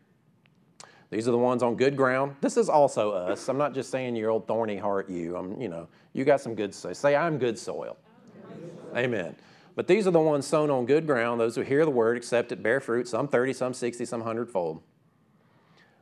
These 1.11 1.27
are 1.27 1.31
the 1.31 1.39
ones 1.39 1.63
on 1.63 1.75
good 1.77 1.97
ground. 1.97 2.37
This 2.41 2.57
is 2.57 2.69
also 2.69 3.13
us. 3.13 3.49
I'm 3.49 3.57
not 3.57 3.75
just 3.75 3.91
saying 3.91 4.15
your 4.15 4.31
old 4.31 4.47
thorny 4.47 4.77
heart, 4.77 5.09
you. 5.09 5.37
I'm, 5.37 5.61
you 5.61 5.69
know, 5.69 5.89
you 6.13 6.25
got 6.25 6.41
some 6.41 6.55
good 6.55 6.75
soil. 6.75 6.95
Say, 6.95 7.17
I'm 7.17 7.39
good 7.39 7.59
soil. 7.59 7.97
Amen. 8.95 9.35
But 9.75 9.87
these 9.87 10.07
are 10.07 10.11
the 10.11 10.21
ones 10.21 10.47
sown 10.47 10.71
on 10.71 10.87
good 10.87 11.07
ground, 11.07 11.41
those 11.41 11.55
who 11.55 11.63
hear 11.63 11.85
the 11.85 11.91
word, 11.91 12.17
accept 12.17 12.53
it, 12.53 12.63
bear 12.63 12.81
fruit, 12.81 13.07
some 13.07 13.29
30, 13.29 13.53
some 13.53 13.73
60, 13.73 14.05
some 14.05 14.21
100 14.21 14.51
fold. 14.51 14.83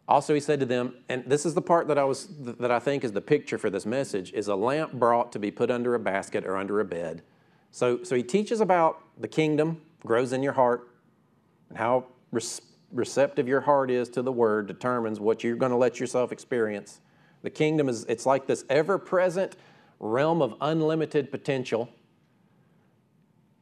Also, 0.08 0.34
he 0.34 0.40
said 0.40 0.60
to 0.60 0.66
them, 0.66 0.94
and 1.08 1.24
this 1.26 1.44
is 1.44 1.54
the 1.54 1.62
part 1.62 1.88
that 1.88 1.98
I, 1.98 2.04
was, 2.04 2.28
that 2.40 2.70
I 2.70 2.78
think 2.78 3.04
is 3.04 3.12
the 3.12 3.20
picture 3.20 3.58
for 3.58 3.70
this 3.70 3.84
message, 3.84 4.32
is 4.32 4.48
a 4.48 4.54
lamp 4.54 4.92
brought 4.92 5.32
to 5.32 5.38
be 5.38 5.50
put 5.50 5.70
under 5.70 5.94
a 5.94 5.98
basket 5.98 6.46
or 6.46 6.56
under 6.56 6.80
a 6.80 6.84
bed. 6.84 7.22
So, 7.70 8.02
so 8.02 8.14
he 8.14 8.22
teaches 8.22 8.60
about 8.60 9.02
the 9.18 9.28
kingdom 9.28 9.82
grows 10.04 10.32
in 10.32 10.42
your 10.42 10.52
heart 10.52 10.88
and 11.68 11.76
how 11.76 12.06
receptive 12.96 13.46
your 13.46 13.60
heart 13.60 13.90
is 13.90 14.08
to 14.10 14.22
the 14.22 14.32
word 14.32 14.66
determines 14.66 15.20
what 15.20 15.44
you're 15.44 15.56
going 15.56 15.70
to 15.70 15.76
let 15.76 16.00
yourself 16.00 16.32
experience. 16.32 17.00
The 17.42 17.50
kingdom 17.50 17.88
is, 17.88 18.04
it's 18.04 18.26
like 18.26 18.46
this 18.46 18.64
ever 18.68 18.98
present 18.98 19.56
realm 20.00 20.42
of 20.42 20.54
unlimited 20.60 21.30
potential 21.30 21.88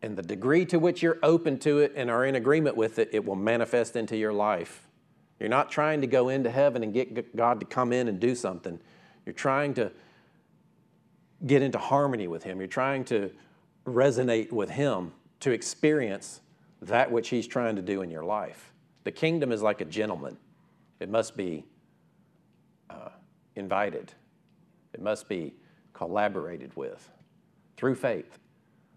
and 0.04 0.18
the 0.18 0.22
degree 0.22 0.66
to 0.66 0.78
which 0.78 1.02
you're 1.02 1.18
open 1.22 1.58
to 1.60 1.78
it 1.78 1.94
and 1.96 2.10
are 2.10 2.26
in 2.26 2.34
agreement 2.34 2.76
with 2.76 2.98
it, 2.98 3.08
it 3.12 3.24
will 3.24 3.36
manifest 3.36 3.96
into 3.96 4.18
your 4.18 4.34
life. 4.34 4.86
You're 5.40 5.48
not 5.48 5.70
trying 5.70 6.02
to 6.02 6.06
go 6.06 6.28
into 6.28 6.50
heaven 6.50 6.82
and 6.82 6.92
get 6.92 7.34
God 7.34 7.58
to 7.60 7.66
come 7.66 7.90
in 7.90 8.08
and 8.08 8.20
do 8.20 8.34
something. 8.34 8.78
You're 9.24 9.32
trying 9.32 9.72
to 9.74 9.90
get 11.46 11.62
into 11.62 11.78
harmony 11.78 12.28
with 12.28 12.42
Him. 12.42 12.58
You're 12.58 12.66
trying 12.66 13.04
to 13.06 13.30
resonate 13.86 14.52
with 14.52 14.68
Him 14.68 15.12
to 15.40 15.52
experience 15.52 16.42
that 16.82 17.10
which 17.10 17.30
He's 17.30 17.46
trying 17.46 17.76
to 17.76 17.82
do 17.82 18.02
in 18.02 18.10
your 18.10 18.24
life. 18.24 18.73
The 19.04 19.12
kingdom 19.12 19.52
is 19.52 19.62
like 19.62 19.80
a 19.80 19.84
gentleman, 19.84 20.36
it 21.00 21.08
must 21.08 21.36
be 21.36 21.64
uh, 22.90 23.10
invited, 23.56 24.12
it 24.92 25.02
must 25.02 25.28
be 25.28 25.54
collaborated 25.92 26.74
with 26.76 27.10
through 27.76 27.94
faith 27.94 28.38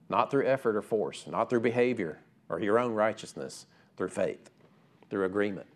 not 0.10 0.32
through 0.32 0.48
effort 0.48 0.76
or 0.76 0.82
force, 0.82 1.26
not 1.28 1.50
through 1.50 1.60
behavior 1.62 2.20
or 2.50 2.60
your 2.62 2.80
own 2.80 2.94
righteousness, 2.94 3.66
through 3.98 4.10
faith, 4.10 4.50
through 5.10 5.26
agreement. 5.26 5.68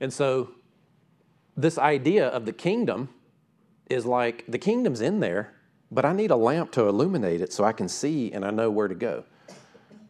And 0.00 0.12
so, 0.12 0.50
this 1.56 1.78
idea 1.78 2.28
of 2.28 2.44
the 2.44 2.52
kingdom 2.52 3.08
is 3.88 4.04
like 4.04 4.44
the 4.46 4.58
kingdom's 4.58 5.00
in 5.00 5.20
there, 5.20 5.54
but 5.90 6.04
I 6.04 6.12
need 6.12 6.30
a 6.30 6.36
lamp 6.36 6.72
to 6.72 6.88
illuminate 6.88 7.40
it 7.40 7.52
so 7.52 7.64
I 7.64 7.72
can 7.72 7.88
see 7.88 8.32
and 8.32 8.44
I 8.44 8.50
know 8.50 8.70
where 8.70 8.88
to 8.88 8.94
go. 8.94 9.24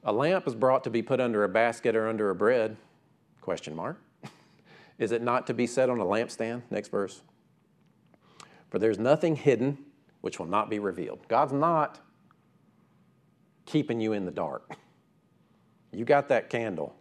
A 0.03 0.13
lamp 0.13 0.49
is 0.49 0.55
brought 0.55 0.83
to 0.85 0.91
be 0.91 1.03
put 1.03 1.21
under 1.21 1.45
a 1.45 1.49
basket 1.49 1.95
or 1.95 2.09
under 2.09 2.31
a 2.31 2.35
bread? 2.35 2.77
Question 3.47 3.77
mark. 3.77 4.03
is 4.99 5.13
it 5.13 5.23
not 5.23 5.47
to 5.47 5.55
be 5.55 5.69
set 5.69 5.89
on 5.89 6.01
a 6.01 6.05
lampstand? 6.05 6.63
Next 6.69 6.89
verse. 6.89 7.23
For 8.71 8.81
there's 8.81 8.99
nothing 8.99 9.37
hidden 9.37 9.79
which 10.21 10.41
will 10.41 10.49
not 10.49 10.69
be 10.69 10.81
revealed. 10.81 11.21
God's 11.29 11.53
not 11.53 12.01
keeping 13.65 14.01
you 14.01 14.15
in 14.15 14.25
the 14.25 14.33
dark. 14.33 14.75
You 15.93 16.05
got 16.05 16.29
that 16.31 16.51
candle, 16.51 16.97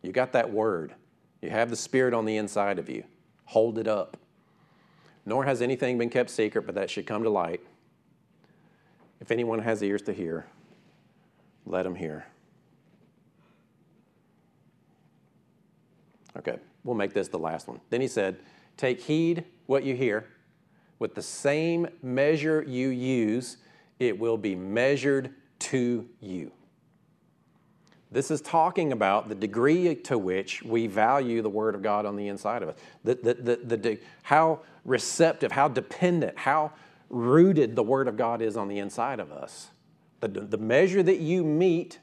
you 0.00 0.12
got 0.12 0.32
that 0.32 0.50
word, 0.50 0.94
you 1.42 1.50
have 1.50 1.68
the 1.68 1.76
Spirit 1.76 2.14
on 2.14 2.24
the 2.24 2.38
inside 2.38 2.78
of 2.78 2.88
you. 2.88 3.04
Hold 3.44 3.76
it 3.76 3.86
up. 3.86 4.16
Nor 5.26 5.44
has 5.44 5.60
anything 5.60 5.98
been 5.98 6.08
kept 6.08 6.30
secret, 6.30 6.64
but 6.64 6.74
that 6.76 6.88
should 6.88 7.06
come 7.06 7.22
to 7.22 7.28
light. 7.28 7.60
If 9.20 9.30
anyone 9.30 9.58
has 9.58 9.82
ears 9.82 10.00
to 10.02 10.14
hear, 10.14 10.46
let 11.66 11.84
him 11.84 11.96
hear. 11.96 12.24
Okay, 16.38 16.58
we'll 16.84 16.96
make 16.96 17.12
this 17.12 17.28
the 17.28 17.38
last 17.38 17.68
one. 17.68 17.80
Then 17.90 18.00
he 18.00 18.08
said, 18.08 18.36
Take 18.76 19.00
heed 19.00 19.44
what 19.66 19.84
you 19.84 19.94
hear. 19.94 20.26
With 20.98 21.14
the 21.14 21.22
same 21.22 21.88
measure 22.02 22.62
you 22.62 22.88
use, 22.88 23.58
it 23.98 24.18
will 24.18 24.36
be 24.36 24.54
measured 24.54 25.34
to 25.58 26.06
you. 26.20 26.52
This 28.10 28.30
is 28.30 28.40
talking 28.40 28.92
about 28.92 29.28
the 29.28 29.34
degree 29.34 29.94
to 29.94 30.16
which 30.16 30.62
we 30.62 30.86
value 30.86 31.42
the 31.42 31.50
Word 31.50 31.74
of 31.74 31.82
God 31.82 32.06
on 32.06 32.16
the 32.16 32.28
inside 32.28 32.62
of 32.62 32.70
us. 32.70 32.76
The, 33.04 33.14
the, 33.14 33.56
the, 33.56 33.76
the, 33.76 34.00
how 34.22 34.60
receptive, 34.84 35.52
how 35.52 35.68
dependent, 35.68 36.38
how 36.38 36.72
rooted 37.10 37.74
the 37.74 37.82
Word 37.82 38.08
of 38.08 38.16
God 38.16 38.40
is 38.40 38.56
on 38.56 38.68
the 38.68 38.78
inside 38.78 39.20
of 39.20 39.32
us. 39.32 39.68
The, 40.20 40.28
the 40.28 40.56
measure 40.56 41.02
that 41.02 41.18
you 41.18 41.44
mete, 41.44 41.98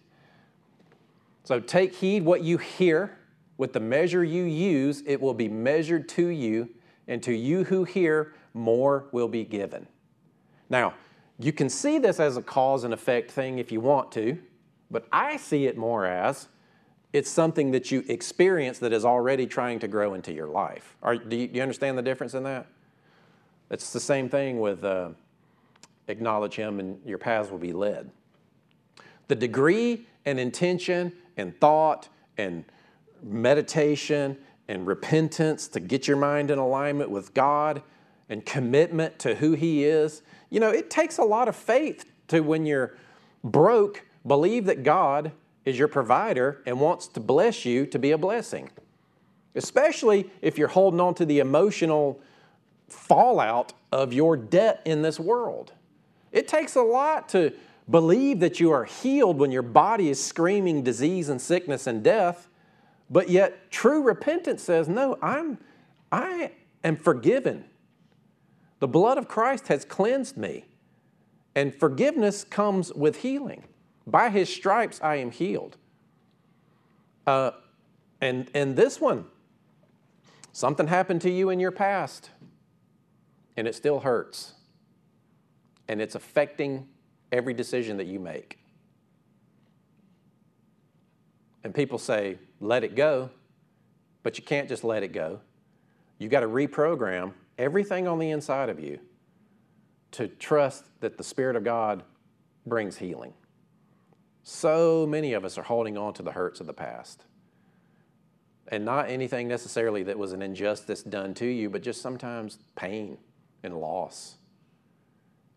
so 1.45 1.59
take 1.59 1.95
heed 1.95 2.23
what 2.23 2.43
you 2.43 2.57
hear. 2.57 3.17
With 3.63 3.71
the 3.71 3.79
measure 3.79 4.25
you 4.25 4.43
use, 4.43 5.03
it 5.05 5.21
will 5.21 5.33
be 5.33 5.47
measured 5.47 6.09
to 6.09 6.27
you, 6.27 6.67
and 7.07 7.23
to 7.23 7.33
you 7.33 7.63
who 7.63 7.85
hear, 7.85 8.33
more 8.53 9.05
will 9.13 9.29
be 9.29 9.45
given. 9.45 9.87
Now, 10.69 10.95
you 11.39 11.53
can 11.53 11.69
see 11.69 11.97
this 11.97 12.19
as 12.19 12.35
a 12.35 12.41
cause 12.41 12.83
and 12.83 12.93
effect 12.93 13.31
thing 13.31 13.59
if 13.59 13.71
you 13.71 13.79
want 13.79 14.11
to, 14.11 14.37
but 14.91 15.07
I 15.13 15.37
see 15.37 15.65
it 15.65 15.77
more 15.77 16.05
as 16.05 16.49
it's 17.13 17.29
something 17.29 17.71
that 17.71 17.89
you 17.89 18.03
experience 18.09 18.79
that 18.79 18.91
is 18.91 19.05
already 19.05 19.47
trying 19.47 19.79
to 19.79 19.87
grow 19.87 20.13
into 20.13 20.33
your 20.33 20.47
life. 20.47 20.97
Are, 21.01 21.15
do, 21.15 21.37
you, 21.37 21.47
do, 21.47 21.55
you, 21.55 21.61
understand 21.61 21.97
the 21.97 22.01
difference 22.01 22.33
in 22.33 22.43
that? 22.43 22.67
It's 23.71 23.93
the 23.93 23.99
same 24.01 24.27
thing 24.27 24.59
with 24.59 24.83
uh, 24.83 25.11
acknowledge 26.09 26.55
Him 26.55 26.81
and 26.81 26.99
your 27.05 27.17
paths 27.17 27.49
will 27.49 27.59
be 27.59 27.71
led. 27.71 28.11
The 29.29 29.35
degree 29.35 30.05
and 30.25 30.37
intention 30.37 31.13
and 31.37 31.57
thought 31.61 32.09
and 32.37 32.65
meditation 33.23 34.37
and 34.67 34.87
repentance 34.87 35.67
to 35.69 35.79
get 35.79 36.07
your 36.07 36.17
mind 36.17 36.51
in 36.51 36.57
alignment 36.57 37.09
with 37.09 37.33
God 37.33 37.81
and 38.29 38.45
commitment 38.45 39.19
to 39.19 39.35
who 39.35 39.53
He 39.53 39.83
is. 39.83 40.21
You 40.49 40.59
know, 40.59 40.69
it 40.69 40.89
takes 40.89 41.17
a 41.17 41.23
lot 41.23 41.47
of 41.47 41.55
faith 41.55 42.05
to 42.29 42.41
when 42.41 42.65
you're 42.65 42.95
broke, 43.43 44.05
believe 44.25 44.65
that 44.65 44.83
God 44.83 45.31
is 45.65 45.77
your 45.77 45.87
provider 45.87 46.61
and 46.65 46.79
wants 46.79 47.07
to 47.07 47.19
bless 47.19 47.65
you 47.65 47.85
to 47.87 47.99
be 47.99 48.11
a 48.11 48.17
blessing. 48.17 48.69
Especially 49.55 50.29
if 50.41 50.57
you're 50.57 50.67
holding 50.67 50.99
on 50.99 51.13
to 51.15 51.25
the 51.25 51.39
emotional 51.39 52.19
fallout 52.89 53.73
of 53.91 54.13
your 54.13 54.35
debt 54.35 54.81
in 54.85 55.01
this 55.01 55.19
world. 55.19 55.73
It 56.31 56.47
takes 56.47 56.75
a 56.75 56.81
lot 56.81 57.29
to 57.29 57.53
believe 57.89 58.39
that 58.39 58.59
you 58.59 58.71
are 58.71 58.85
healed 58.85 59.37
when 59.37 59.51
your 59.51 59.61
body 59.61 60.09
is 60.09 60.23
screaming 60.23 60.83
disease 60.83 61.29
and 61.29 61.39
sickness 61.39 61.85
and 61.85 62.03
death, 62.03 62.47
but 63.09 63.29
yet 63.29 63.71
true 63.71 64.01
repentance 64.01 64.63
says, 64.63 64.87
No, 64.87 65.17
I'm, 65.21 65.57
I 66.11 66.51
am 66.83 66.95
forgiven. 66.95 67.65
The 68.79 68.87
blood 68.87 69.17
of 69.17 69.27
Christ 69.27 69.67
has 69.67 69.85
cleansed 69.85 70.37
me. 70.37 70.65
And 71.55 71.73
forgiveness 71.73 72.43
comes 72.43 72.91
with 72.93 73.17
healing. 73.17 73.63
By 74.05 74.29
his 74.29 74.53
stripes 74.53 74.99
I 75.01 75.15
am 75.17 75.31
healed. 75.31 75.77
Uh, 77.25 77.51
and, 78.19 78.49
and 78.53 78.75
this 78.75 78.99
one, 78.99 79.25
something 80.51 80.87
happened 80.87 81.21
to 81.21 81.29
you 81.29 81.49
in 81.49 81.59
your 81.59 81.71
past, 81.71 82.29
and 83.55 83.67
it 83.67 83.75
still 83.75 83.99
hurts. 83.99 84.53
And 85.87 86.01
it's 86.01 86.15
affecting 86.15 86.87
every 87.31 87.53
decision 87.53 87.97
that 87.97 88.07
you 88.07 88.19
make. 88.19 88.62
And 91.63 91.73
people 91.73 91.97
say, 91.97 92.37
let 92.59 92.83
it 92.83 92.95
go, 92.95 93.29
but 94.21 94.37
you 94.37 94.43
can't 94.43 94.67
just 94.67 94.83
let 94.83 95.03
it 95.03 95.13
go. 95.13 95.39
You've 96.17 96.31
got 96.31 96.41
to 96.41 96.47
reprogram 96.47 97.33
everything 97.57 98.07
on 98.07 98.19
the 98.19 98.29
inside 98.29 98.69
of 98.69 98.79
you 98.79 98.99
to 100.11 100.27
trust 100.27 100.85
that 100.99 101.17
the 101.17 101.23
Spirit 101.23 101.55
of 101.55 101.63
God 101.63 102.03
brings 102.65 102.97
healing. 102.97 103.33
So 104.43 105.07
many 105.07 105.33
of 105.33 105.45
us 105.45 105.57
are 105.57 105.63
holding 105.63 105.97
on 105.97 106.13
to 106.15 106.23
the 106.23 106.31
hurts 106.31 106.59
of 106.59 106.67
the 106.67 106.73
past. 106.73 107.23
And 108.67 108.85
not 108.85 109.09
anything 109.09 109.47
necessarily 109.47 110.03
that 110.03 110.17
was 110.17 110.33
an 110.33 110.41
injustice 110.41 111.03
done 111.03 111.33
to 111.35 111.45
you, 111.45 111.69
but 111.69 111.81
just 111.81 112.01
sometimes 112.01 112.57
pain 112.75 113.17
and 113.63 113.79
loss. 113.79 114.35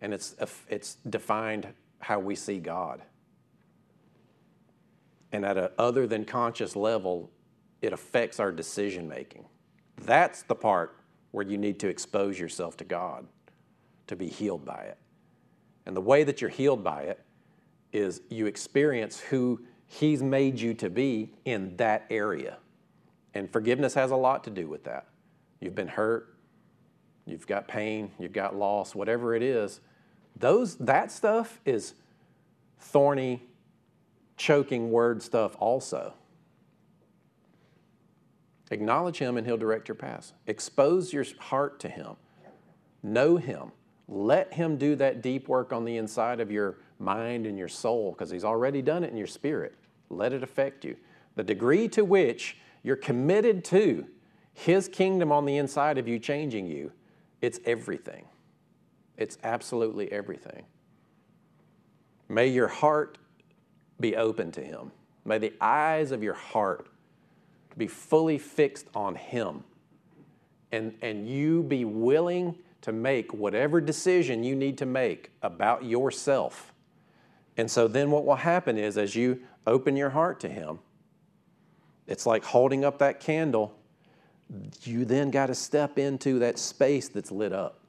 And 0.01 0.13
it's, 0.15 0.37
it's 0.69 0.97
defined 1.09 1.69
how 1.99 2.19
we 2.19 2.35
see 2.35 2.59
God. 2.59 3.03
And 5.33 5.45
at 5.45 5.57
an 5.57 5.69
other 5.79 6.07
than 6.07 6.25
conscious 6.25 6.77
level, 6.77 7.31
it 7.83 7.93
affects 7.93 8.41
our 8.41 8.53
decision 8.53 9.09
making. 9.09 9.45
That's 10.03 10.43
the 10.43 10.55
part 10.55 10.97
where 11.33 11.45
you 11.45 11.59
need 11.59 11.79
to 11.81 11.89
expose 11.89 12.39
yourself 12.39 12.77
to 12.79 12.85
God 12.85 13.27
to 14.07 14.17
be 14.17 14.29
healed 14.29 14.65
by 14.65 14.83
it. 14.83 14.99
And 15.85 15.97
the 15.97 16.01
way 16.01 16.25
that 16.25 16.41
you're 16.41 16.51
healed 16.51 16.83
by 16.83 17.03
it 17.03 17.25
is 17.93 18.21
you 18.31 18.47
experience 18.47 19.21
who 19.21 19.61
He's 19.87 20.23
made 20.23 20.59
you 20.59 20.75
to 20.75 20.91
be 20.91 21.33
in 21.45 21.77
that 21.77 22.07
area. 22.11 22.59
And 23.35 23.51
forgiveness 23.51 23.95
has 23.95 24.11
a 24.11 24.17
lot 24.17 24.45
to 24.45 24.51
do 24.51 24.69
with 24.69 24.85
that. 24.85 25.07
You've 25.61 25.75
been 25.75 25.89
hurt, 25.89 26.35
you've 27.25 27.47
got 27.47 27.69
pain, 27.69 28.11
you've 28.19 28.33
got 28.33 28.57
loss, 28.57 28.95
whatever 28.95 29.35
it 29.35 29.43
is. 29.43 29.81
Those, 30.35 30.77
that 30.77 31.13
stuff 31.13 31.61
is 31.65 31.95
thorny, 32.79 33.43
choking 34.37 34.91
word 34.91 35.23
stuff 35.23 35.57
also. 35.59 36.15
Acknowledge 38.71 39.19
Him 39.19 39.37
and 39.37 39.47
He'll 39.47 39.57
direct 39.57 39.89
your 39.89 39.95
path. 39.95 40.33
Expose 40.47 41.13
your 41.13 41.25
heart 41.39 41.79
to 41.81 41.89
Him. 41.89 42.17
Know 43.03 43.37
Him. 43.37 43.73
Let 44.09 44.53
Him 44.55 44.77
do 44.77 44.97
that 44.97 45.23
deep 45.23 45.49
work 45.49 45.73
on 45.73 45.85
the 45.85 45.97
inside 45.97 46.41
of 46.41 46.51
your 46.51 46.79
mind 46.99 47.47
and 47.47 47.59
your 47.59 47.69
soul 47.69 48.13
because 48.13 48.31
He's 48.31 48.45
already 48.45 48.83
done 48.83 49.05
it 49.05 49.11
in 49.11 49.17
your 49.17 49.27
spirit. 49.27 49.75
Let 50.11 50.33
it 50.33 50.43
affect 50.43 50.85
you. 50.85 50.97
The 51.37 51.45
degree 51.45 51.89
to 51.89 52.05
which 52.05 52.57
you're 52.83 52.97
committed 52.97 53.65
to 53.67 54.07
His 54.53 54.89
kingdom 54.89 55.31
on 55.31 55.45
the 55.45 55.57
inside 55.57 55.99
of 55.99 56.09
you 56.09 56.19
changing 56.19 56.67
you, 56.67 56.93
it's 57.41 57.61
everything. 57.65 58.25
It's 59.17 59.39
absolutely 59.45 60.11
everything. 60.13 60.65
May 62.29 62.49
your 62.49 62.69
heart 62.69 63.19
be 64.01 64.17
open 64.17 64.53
to 64.53 64.61
Him. 64.61 64.93
May 65.25 65.39
the 65.39 65.53
eyes 65.61 66.13
of 66.13 66.23
your 66.23 66.35
heart 66.35 66.89
be 67.77 67.87
fully 67.87 68.39
fixed 68.39 68.87
on 68.95 69.15
Him. 69.15 69.65
And, 70.73 70.95
and 71.03 71.29
you 71.29 71.63
be 71.63 71.85
willing 71.85 72.57
to 72.83 72.93
make 72.93 73.33
whatever 73.33 73.81
decision 73.81 74.45
you 74.45 74.55
need 74.55 74.79
to 74.79 74.87
make 74.87 75.31
about 75.43 75.85
yourself. 75.85 76.73
And 77.57 77.71
so 77.71 77.89
then 77.89 78.11
what 78.11 78.25
will 78.25 78.37
happen 78.37 78.77
is 78.77 78.99
as 78.99 79.15
you 79.15 79.41
open 79.67 79.97
your 79.97 80.11
heart 80.11 80.41
to 80.41 80.49
Him, 80.49 80.79
it's 82.07 82.27
like 82.27 82.45
holding 82.45 82.85
up 82.85 82.99
that 82.99 83.21
candle. 83.21 83.77
You 84.85 85.05
then 85.05 85.31
got 85.31 85.47
to 85.47 85.55
step 85.55 85.99
into 85.99 86.39
that 86.41 86.59
space 86.59 87.09
that's 87.09 87.33
lit 87.33 87.53
up. 87.53 87.81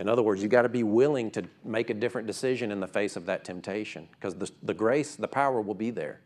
In 0.00 0.08
other 0.08 0.22
words, 0.22 0.42
you 0.42 0.48
got 0.48 0.62
to 0.62 0.70
be 0.70 0.82
willing 0.82 1.30
to 1.32 1.44
make 1.62 1.90
a 1.90 1.94
different 1.94 2.26
decision 2.26 2.72
in 2.72 2.80
the 2.80 2.88
face 2.88 3.16
of 3.16 3.26
that 3.26 3.44
temptation 3.44 4.08
because 4.12 4.34
the, 4.34 4.50
the 4.62 4.72
grace, 4.72 5.14
the 5.14 5.28
power 5.28 5.60
will 5.60 5.74
be 5.74 5.90
there. 5.90 6.20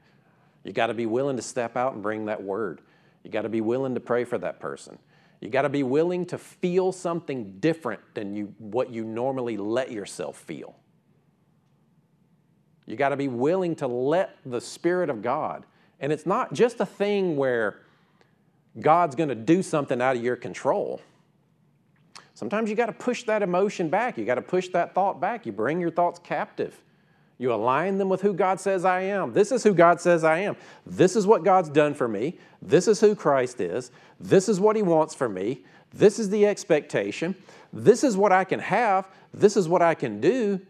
You 0.63 0.73
got 0.73 0.87
to 0.87 0.95
be 0.95 1.07
willing 1.07 1.35
to 1.35 1.43
step 1.43 1.77
out 1.77 1.93
and 1.93 2.01
bring 2.01 2.27
that 2.27 2.41
word. 2.41 2.83
You 3.25 3.33
got 3.33 3.43
to 3.43 3.49
be 3.49 3.61
willing 3.61 3.95
to 3.95 4.01
pray 4.01 4.23
for 4.23 4.39
that 4.39 4.61
person. 4.61 4.97
You 5.41 5.49
got 5.49 5.63
to 5.63 5.69
be 5.69 5.83
willing 5.83 6.25
to 6.27 6.39
feel 6.39 6.93
something 6.93 7.59
different 7.59 8.01
than 8.15 8.37
you, 8.37 8.55
what 8.59 8.91
you 8.91 9.03
normally 9.03 9.57
let 9.57 9.91
yourself 9.91 10.39
feel. 10.39 10.77
You 12.87 12.95
got 12.95 13.09
to 13.09 13.17
be 13.17 13.29
willing 13.29 13.75
to 13.77 13.89
let 13.89 14.37
the 14.47 14.61
Spirit 14.61 15.11
of 15.11 15.21
God, 15.21 15.67
and 15.99 16.13
it's 16.13 16.27
not 16.27 16.53
just 16.53 16.79
a 16.79 16.87
thing 16.87 17.35
where 17.35 17.81
God's 18.79 19.17
going 19.17 19.31
to 19.31 19.35
do 19.35 19.65
something 19.65 20.01
out 20.01 20.15
of 20.15 20.23
your 20.23 20.37
control. 20.37 21.01
Sometimes 22.35 22.69
you 22.69 22.77
got 22.77 22.87
to 22.87 22.93
push 22.93 23.23
that 23.25 23.43
emotion 23.43 23.89
back. 23.89 24.19
You 24.19 24.25
got 24.25 24.35
to 24.35 24.43
push 24.43 24.69
that 24.69 24.95
thought 24.95 25.21
back. 25.21 25.47
You 25.47 25.53
bring 25.53 25.81
your 25.81 25.91
thoughts 25.91 26.19
captive. 26.23 26.81
You 27.39 27.53
align 27.53 27.99
them 27.99 28.09
with 28.09 28.21
who 28.21 28.33
God 28.33 28.61
says 28.61 28.85
I 28.85 29.03
am. 29.03 29.33
This 29.33 29.51
is 29.51 29.63
who 29.63 29.75
God 29.75 30.01
says 30.01 30.25
I 30.25 30.39
am. 30.39 30.57
This 30.87 31.17
is 31.17 31.27
what 31.27 31.45
God's 31.45 31.69
done 31.69 31.95
for 31.95 32.07
me. 32.07 32.39
This 32.61 32.87
is 32.87 33.01
who 33.01 33.15
Christ 33.15 33.61
is. 33.61 33.91
This 34.21 34.49
is 34.49 34.61
what 34.61 34.77
He 34.77 34.83
wants 34.83 35.15
for 35.15 35.29
me. 35.29 35.65
This 35.93 36.19
is 36.19 36.31
the 36.31 36.47
expectation. 36.47 37.35
This 37.73 38.05
is 38.05 38.17
what 38.17 38.33
I 38.33 38.45
can 38.45 38.61
have. 38.61 39.09
This 39.33 39.57
is 39.57 39.69
what 39.69 39.83
I 39.83 39.95
can 39.95 40.21
do 40.21 40.61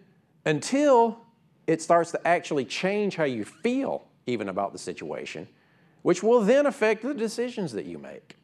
until 0.46 1.18
it 1.66 1.80
starts 1.80 2.10
to 2.12 2.26
actually 2.26 2.64
change 2.64 3.16
how 3.16 3.24
you 3.24 3.44
feel, 3.44 4.04
even 4.26 4.48
about 4.48 4.72
the 4.72 4.78
situation, 4.78 5.48
which 6.02 6.22
will 6.22 6.40
then 6.40 6.66
affect 6.66 7.02
the 7.02 7.14
decisions 7.14 7.72
that 7.72 7.86
you 7.86 7.98
make. 7.98 8.36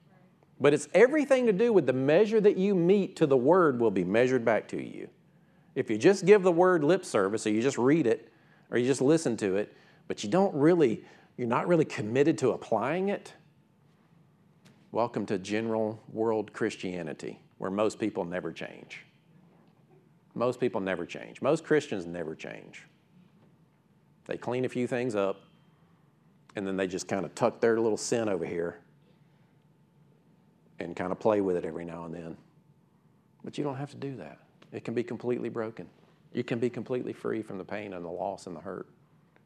But 0.61 0.75
it's 0.75 0.88
everything 0.92 1.46
to 1.46 1.53
do 1.53 1.73
with 1.73 1.87
the 1.87 1.94
measure 1.94 2.40
that 2.40 2.57
you 2.59 2.75
mete 2.75 3.16
to 3.16 3.27
the 3.27 3.37
word 3.37 3.81
will 3.81 3.90
be 3.90 4.05
measured 4.05 4.44
back 4.44 4.68
to 4.68 4.83
you. 4.83 5.09
If 5.75 5.88
you 5.88 5.96
just 5.96 6.27
give 6.27 6.42
the 6.42 6.53
word 6.53 6.85
lip 6.85 7.05
service, 7.05 7.46
or 7.46 7.51
you 7.51 7.62
just 7.62 7.79
read 7.79 8.07
it, 8.07 8.31
or 8.70 8.77
you 8.77 8.87
just 8.87 9.01
listen 9.01 9.37
to 9.38 9.57
it, 9.57 9.75
but 10.07 10.23
you 10.23 10.29
don't 10.29 10.55
really, 10.55 11.03
you're 11.38 11.49
not 11.49 11.66
really 11.66 11.87
committed 11.87 12.37
to 12.38 12.51
applying 12.51 13.09
it, 13.09 13.33
welcome 14.92 15.25
to 15.27 15.38
general 15.38 15.99
world 16.12 16.53
Christianity, 16.53 17.40
where 17.57 17.70
most 17.70 17.99
people 17.99 18.27
never 18.27 18.53
change. 18.53 19.07
Most 20.35 20.61
people 20.61 20.81
never 20.81 21.07
change. 21.07 21.40
Most 21.40 21.64
Christians 21.64 22.05
never 22.05 22.35
change. 22.35 22.85
They 24.27 24.37
clean 24.37 24.66
a 24.66 24.68
few 24.68 24.87
things 24.87 25.14
up, 25.14 25.40
and 26.55 26.66
then 26.66 26.77
they 26.77 26.87
just 26.87 27.09
kind 27.09 27.25
of 27.25 27.35
tuck 27.35 27.61
their 27.61 27.81
little 27.81 27.96
sin 27.96 28.29
over 28.29 28.44
here 28.44 28.81
and 30.81 30.97
kind 30.97 31.12
of 31.12 31.21
play 31.21 31.40
with 31.40 31.57
it 31.57 31.64
every 31.64 31.85
now 31.85 32.05
and 32.05 32.14
then. 32.14 32.37
But 33.45 33.59
you 33.59 33.64
don't 33.64 33.77
have 33.77 33.90
to 33.90 33.97
do 33.97 34.16
that. 34.16 34.38
It 34.73 34.85
can 34.85 34.95
be 34.95 35.03
completely 35.03 35.49
broken. 35.49 35.88
You 36.33 36.45
can 36.45 36.59
be 36.59 36.71
completely 36.71 37.12
free 37.12 37.43
from 37.43 37.59
the 37.59 37.64
pain 37.64 37.93
and 37.93 38.05
the 38.05 38.11
loss 38.11 38.47
and 38.47 38.57
the 38.57 38.61
hurt. 38.61 38.87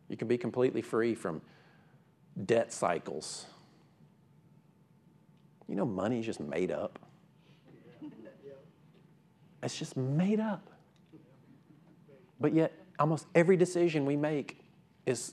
You 0.09 0.17
can 0.17 0.29
be 0.29 0.37
completely 0.37 0.83
free 0.83 1.15
from 1.15 1.41
debt 2.45 2.73
cycles. 2.73 3.47
You 5.69 5.77
know, 5.77 5.87
money 5.87 6.21
is 6.21 6.27
just 6.27 6.41
made 6.41 6.71
up. 6.71 6.99
It's 9.63 9.79
just 9.79 9.97
made 9.97 10.41
up. 10.41 10.69
But 12.39 12.53
yet, 12.53 12.73
almost 12.99 13.27
every 13.35 13.57
decision 13.57 14.05
we 14.05 14.17
make 14.17 14.61
is 15.07 15.33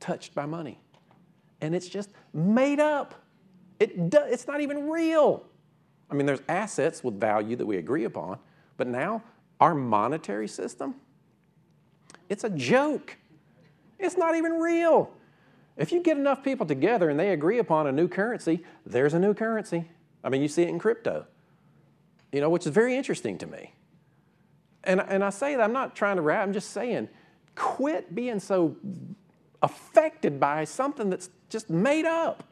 touched 0.00 0.34
by 0.34 0.44
money. 0.44 0.78
And 1.62 1.74
it's 1.74 1.88
just 1.88 2.10
made 2.34 2.78
up. 2.78 3.23
It 3.80 4.10
do, 4.10 4.18
it's 4.24 4.46
not 4.46 4.60
even 4.60 4.88
real. 4.88 5.44
I 6.10 6.14
mean, 6.14 6.26
there's 6.26 6.42
assets 6.48 7.02
with 7.02 7.18
value 7.18 7.56
that 7.56 7.66
we 7.66 7.76
agree 7.76 8.04
upon, 8.04 8.38
but 8.76 8.86
now 8.86 9.22
our 9.60 9.74
monetary 9.74 10.48
system, 10.48 10.94
it's 12.28 12.44
a 12.44 12.50
joke. 12.50 13.16
It's 13.98 14.16
not 14.16 14.34
even 14.36 14.52
real. 14.52 15.10
If 15.76 15.90
you 15.92 16.00
get 16.02 16.16
enough 16.16 16.42
people 16.42 16.66
together 16.66 17.10
and 17.10 17.18
they 17.18 17.30
agree 17.30 17.58
upon 17.58 17.86
a 17.86 17.92
new 17.92 18.06
currency, 18.06 18.62
there's 18.86 19.14
a 19.14 19.18
new 19.18 19.34
currency. 19.34 19.88
I 20.22 20.28
mean, 20.28 20.40
you 20.40 20.48
see 20.48 20.62
it 20.62 20.68
in 20.68 20.78
crypto, 20.78 21.26
you 22.32 22.40
know, 22.40 22.48
which 22.48 22.66
is 22.66 22.72
very 22.72 22.96
interesting 22.96 23.38
to 23.38 23.46
me. 23.46 23.72
And, 24.84 25.00
and 25.00 25.24
I 25.24 25.30
say 25.30 25.56
that 25.56 25.62
I'm 25.62 25.72
not 25.72 25.96
trying 25.96 26.16
to 26.16 26.22
rap, 26.22 26.42
I'm 26.42 26.52
just 26.52 26.70
saying, 26.70 27.08
quit 27.56 28.14
being 28.14 28.38
so 28.38 28.76
affected 29.62 30.38
by 30.38 30.64
something 30.64 31.10
that's 31.10 31.30
just 31.48 31.70
made 31.70 32.04
up. 32.04 32.44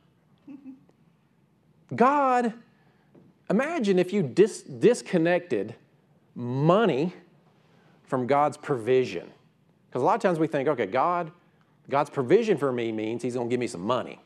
God, 1.94 2.54
imagine 3.50 3.98
if 3.98 4.12
you 4.12 4.22
dis- 4.22 4.62
disconnected 4.62 5.74
money 6.34 7.12
from 8.04 8.26
God's 8.26 8.56
provision. 8.56 9.30
Because 9.88 10.02
a 10.02 10.04
lot 10.04 10.14
of 10.14 10.22
times 10.22 10.38
we 10.38 10.46
think, 10.46 10.68
okay, 10.68 10.86
God, 10.86 11.30
God's 11.90 12.10
provision 12.10 12.56
for 12.56 12.72
me 12.72 12.92
means 12.92 13.22
He's 13.22 13.34
going 13.34 13.48
to 13.48 13.50
give 13.50 13.60
me 13.60 13.66
some 13.66 13.82
money. 13.82 14.20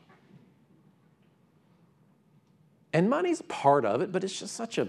And 2.93 3.09
money's 3.09 3.41
part 3.43 3.85
of 3.85 4.01
it, 4.01 4.11
but 4.11 4.23
it's 4.23 4.39
just 4.39 4.55
such 4.55 4.77
a 4.77 4.87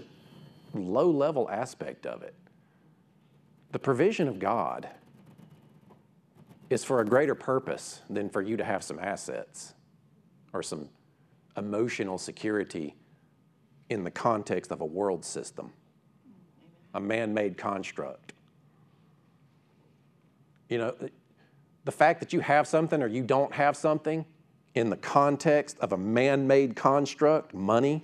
low 0.73 1.09
level 1.09 1.49
aspect 1.49 2.05
of 2.05 2.23
it. 2.23 2.33
The 3.71 3.79
provision 3.79 4.27
of 4.27 4.39
God 4.39 4.87
is 6.69 6.83
for 6.83 7.01
a 7.01 7.05
greater 7.05 7.35
purpose 7.35 8.01
than 8.09 8.29
for 8.29 8.41
you 8.41 8.57
to 8.57 8.63
have 8.63 8.83
some 8.83 8.99
assets 8.99 9.73
or 10.53 10.63
some 10.63 10.89
emotional 11.59 12.17
security 12.17 12.95
in 13.89 14.03
the 14.03 14.11
context 14.11 14.71
of 14.71 14.81
a 14.81 14.85
world 14.85 15.23
system, 15.23 15.71
a 16.93 16.99
man 16.99 17.33
made 17.33 17.57
construct. 17.57 18.33
You 20.69 20.79
know, 20.79 20.95
the 21.85 21.91
fact 21.91 22.19
that 22.19 22.33
you 22.33 22.39
have 22.39 22.67
something 22.67 23.03
or 23.03 23.07
you 23.07 23.23
don't 23.23 23.53
have 23.53 23.75
something 23.75 24.25
in 24.75 24.89
the 24.89 24.97
context 24.97 25.77
of 25.79 25.91
a 25.91 25.97
man 25.97 26.47
made 26.47 26.75
construct, 26.75 27.53
money, 27.53 28.03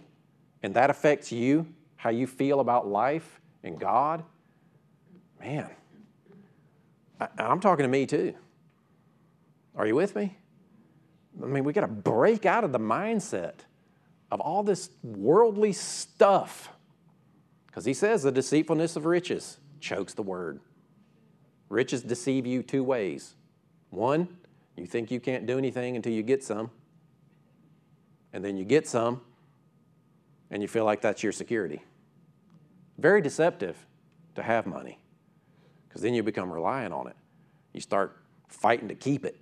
and 0.64 0.74
that 0.74 0.90
affects 0.90 1.32
you, 1.32 1.68
how 1.96 2.10
you 2.10 2.28
feel 2.28 2.60
about 2.60 2.88
life 2.88 3.40
and 3.64 3.80
God, 3.80 4.24
man, 5.40 5.70
I, 7.20 7.28
I'm 7.38 7.60
talking 7.60 7.84
to 7.84 7.90
me 7.90 8.06
too. 8.06 8.34
Are 9.76 9.86
you 9.86 9.96
with 9.96 10.16
me? 10.16 10.38
I 11.42 11.46
mean, 11.46 11.64
we 11.64 11.74
got 11.74 11.82
to 11.82 11.88
break 11.88 12.46
out 12.46 12.64
of 12.64 12.72
the 12.72 12.80
mindset 12.80 13.56
of 14.32 14.40
all 14.40 14.64
this 14.64 14.90
worldly 15.04 15.74
stuff. 15.74 16.70
Because 17.68 17.86
he 17.86 17.94
says 17.94 18.24
the 18.24 18.32
deceitfulness 18.32 18.96
of 18.96 19.06
riches 19.06 19.58
chokes 19.80 20.14
the 20.14 20.24
word. 20.24 20.60
Riches 21.70 22.02
deceive 22.04 22.46
you 22.46 22.64
two 22.64 22.84
ways. 22.84 23.36
One, 23.90 24.28
you 24.76 24.86
think 24.86 25.12
you 25.12 25.20
can't 25.20 25.46
do 25.46 25.58
anything 25.58 25.96
until 25.96 26.14
you 26.14 26.24
get 26.24 26.44
some. 26.44 26.72
And 28.34 28.44
then 28.44 28.58
you 28.58 28.66
get 28.66 28.86
some, 28.86 29.22
and 30.52 30.62
you 30.62 30.68
feel 30.68 30.84
like 30.84 31.02
that's 31.02 31.24
your 31.24 31.32
security. 31.32 31.82
Very 32.98 33.22
deceptive 33.22 33.78
to 34.36 34.44
have 34.44 34.66
money, 34.66 35.00
because 35.88 36.02
then 36.02 36.14
you 36.14 36.22
become 36.22 36.52
reliant 36.52 36.94
on 36.94 37.08
it. 37.08 37.16
You 37.72 37.80
start 37.80 38.18
fighting 38.50 38.90
to 38.90 38.96
keep 38.96 39.24
it. 39.24 39.40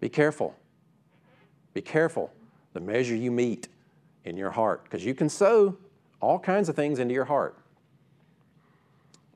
Be 0.00 0.08
careful. 0.08 0.56
Be 1.74 1.82
careful 1.82 2.32
the 2.72 2.80
measure 2.80 3.14
you 3.14 3.30
mete 3.30 3.68
in 4.24 4.36
your 4.36 4.50
heart, 4.50 4.84
because 4.84 5.04
you 5.04 5.14
can 5.14 5.28
sow 5.28 5.76
all 6.20 6.38
kinds 6.38 6.68
of 6.68 6.76
things 6.76 6.98
into 6.98 7.14
your 7.14 7.24
heart. 7.24 7.56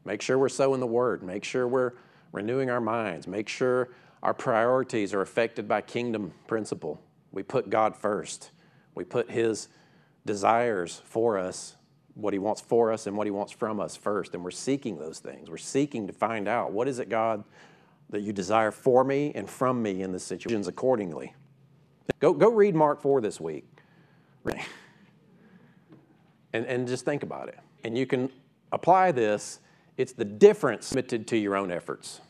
Make 0.05 0.20
sure 0.20 0.38
we're 0.38 0.50
sowing 0.50 0.81
the 0.81 0.87
word. 0.87 1.22
Make 1.22 1.44
sure 1.44 1.66
we're 1.66 1.92
renewing 2.33 2.70
our 2.70 2.81
minds. 2.81 3.27
Make 3.27 3.48
sure 3.48 3.88
our 4.22 4.35
priorities 4.35 5.14
are 5.14 5.22
affected 5.22 5.66
by 5.66 5.81
kingdom 5.81 6.33
principle. 6.46 7.00
We 7.33 7.42
put 7.42 7.70
God 7.70 7.96
first. 7.96 8.50
We 8.94 9.05
put 9.05 9.31
His 9.31 9.68
desires 10.27 11.00
for 11.05 11.38
us, 11.38 11.77
what 12.14 12.35
He 12.35 12.38
wants 12.38 12.61
for 12.61 12.92
us 12.92 13.07
and 13.07 13.16
what 13.16 13.27
He 13.27 13.31
wants 13.31 13.53
from 13.53 13.81
us 13.81 13.96
first. 13.96 14.35
And 14.35 14.44
we're 14.44 14.50
seeking 14.50 14.98
those 14.98 15.18
things. 15.18 15.48
We're 15.48 15.57
seeking 15.57 16.07
to 16.07 16.12
find 16.12 16.46
out 16.46 16.72
what 16.72 16.88
is 16.88 16.98
it, 16.98 17.09
God, 17.09 17.42
that 18.14 18.22
you 18.22 18.33
desire 18.33 18.70
for 18.70 19.03
me 19.03 19.33
and 19.35 19.50
from 19.50 19.83
me 19.83 20.03
in 20.03 20.12
the 20.12 20.20
situations 20.20 20.68
accordingly. 20.68 21.35
Go, 22.20 22.33
go 22.33 22.48
read 22.48 22.77
Mark 22.77 23.03
4 23.03 23.20
this 23.20 23.40
week. 23.40 23.66
And, 26.53 26.64
and 26.66 26.87
just 26.87 27.05
think 27.05 27.24
about 27.24 27.48
it. 27.48 27.59
And 27.83 27.98
you 27.98 28.07
can 28.07 28.31
apply 28.70 29.11
this. 29.11 29.59
It's 29.96 30.12
the 30.12 30.24
difference 30.24 30.87
submitted 30.87 31.27
to 31.29 31.37
your 31.37 31.57
own 31.57 31.72
efforts. 31.72 32.20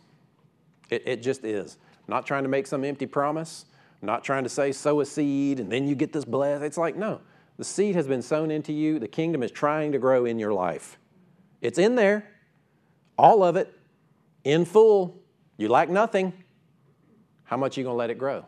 It, 0.88 1.02
it 1.04 1.22
just 1.22 1.44
is. 1.44 1.76
not 2.08 2.26
trying 2.26 2.44
to 2.44 2.48
make 2.48 2.66
some 2.66 2.82
empty 2.82 3.04
promise, 3.04 3.66
not 4.00 4.24
trying 4.24 4.44
to 4.44 4.48
say 4.48 4.72
sow 4.72 5.02
a 5.02 5.04
seed 5.04 5.60
and 5.60 5.70
then 5.70 5.86
you 5.86 5.94
get 5.94 6.14
this 6.14 6.24
blessed. 6.24 6.62
It's 6.62 6.78
like, 6.78 6.96
no, 6.96 7.20
the 7.58 7.64
seed 7.64 7.94
has 7.94 8.06
been 8.06 8.22
sown 8.22 8.50
into 8.50 8.72
you. 8.72 8.98
The 8.98 9.08
kingdom 9.08 9.42
is 9.42 9.50
trying 9.50 9.92
to 9.92 9.98
grow 9.98 10.24
in 10.24 10.38
your 10.38 10.54
life. 10.54 10.98
It's 11.60 11.78
in 11.78 11.94
there, 11.94 12.26
all 13.18 13.42
of 13.44 13.56
it, 13.56 13.78
in 14.44 14.64
full. 14.64 15.23
You 15.56 15.68
lack 15.68 15.88
nothing. 15.88 16.32
How 17.44 17.56
much 17.56 17.76
are 17.76 17.80
you 17.80 17.84
going 17.84 17.94
to 17.94 17.98
let 17.98 18.10
it 18.10 18.18
grow? 18.18 18.44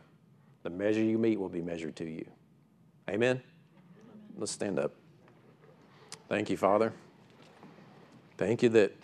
The 0.62 0.70
measure 0.70 1.02
you 1.02 1.18
mete 1.18 1.38
will 1.38 1.48
be 1.48 1.62
measured 1.62 1.96
to 1.96 2.04
you. 2.04 2.26
Amen? 3.08 3.40
Let's 4.36 4.52
stand 4.52 4.78
up. 4.78 4.92
Thank 6.28 6.50
you, 6.50 6.56
Father. 6.56 6.92
Thank 8.36 8.62
you 8.62 8.68
that 8.70 8.94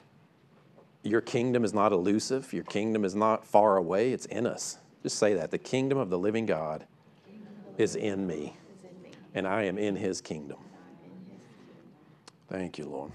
your 1.02 1.20
kingdom 1.20 1.64
is 1.64 1.72
not 1.72 1.92
elusive, 1.92 2.52
your 2.52 2.64
kingdom 2.64 3.04
is 3.04 3.14
not 3.14 3.46
far 3.46 3.76
away, 3.76 4.12
it's 4.12 4.26
in 4.26 4.46
us. 4.46 4.78
Just 5.02 5.18
say 5.18 5.34
that. 5.34 5.50
The 5.50 5.58
kingdom 5.58 5.98
of 5.98 6.10
the 6.10 6.18
living 6.18 6.46
God 6.46 6.86
is 7.78 7.96
in 7.96 8.26
me, 8.26 8.56
and 9.34 9.46
I 9.46 9.64
am 9.64 9.78
in 9.78 9.96
his 9.96 10.20
kingdom. 10.20 10.58
Thank 12.48 12.78
you, 12.78 12.84
Lord. 12.84 13.12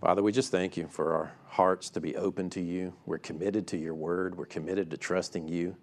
Father, 0.00 0.22
we 0.22 0.32
just 0.32 0.50
thank 0.50 0.76
you 0.76 0.86
for 0.86 1.12
our 1.12 1.32
hearts 1.58 1.90
to 1.90 2.00
be 2.00 2.14
open 2.14 2.48
to 2.48 2.60
you. 2.60 2.94
We're 3.04 3.18
committed 3.18 3.66
to 3.66 3.76
your 3.76 3.92
word, 3.92 4.38
we're 4.38 4.46
committed 4.46 4.92
to 4.92 4.96
trusting 4.96 5.48
you, 5.48 5.74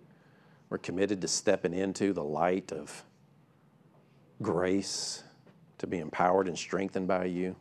we're 0.70 0.78
committed 0.78 1.20
to 1.20 1.28
stepping 1.28 1.74
into 1.74 2.14
the 2.14 2.24
light 2.24 2.72
of 2.72 3.04
grace, 4.42 5.24
to 5.80 5.86
be 5.86 6.00
empowered 6.00 6.48
and 6.48 6.58
strengthened 6.58 7.10
by 7.10 7.26
you. 7.26 7.58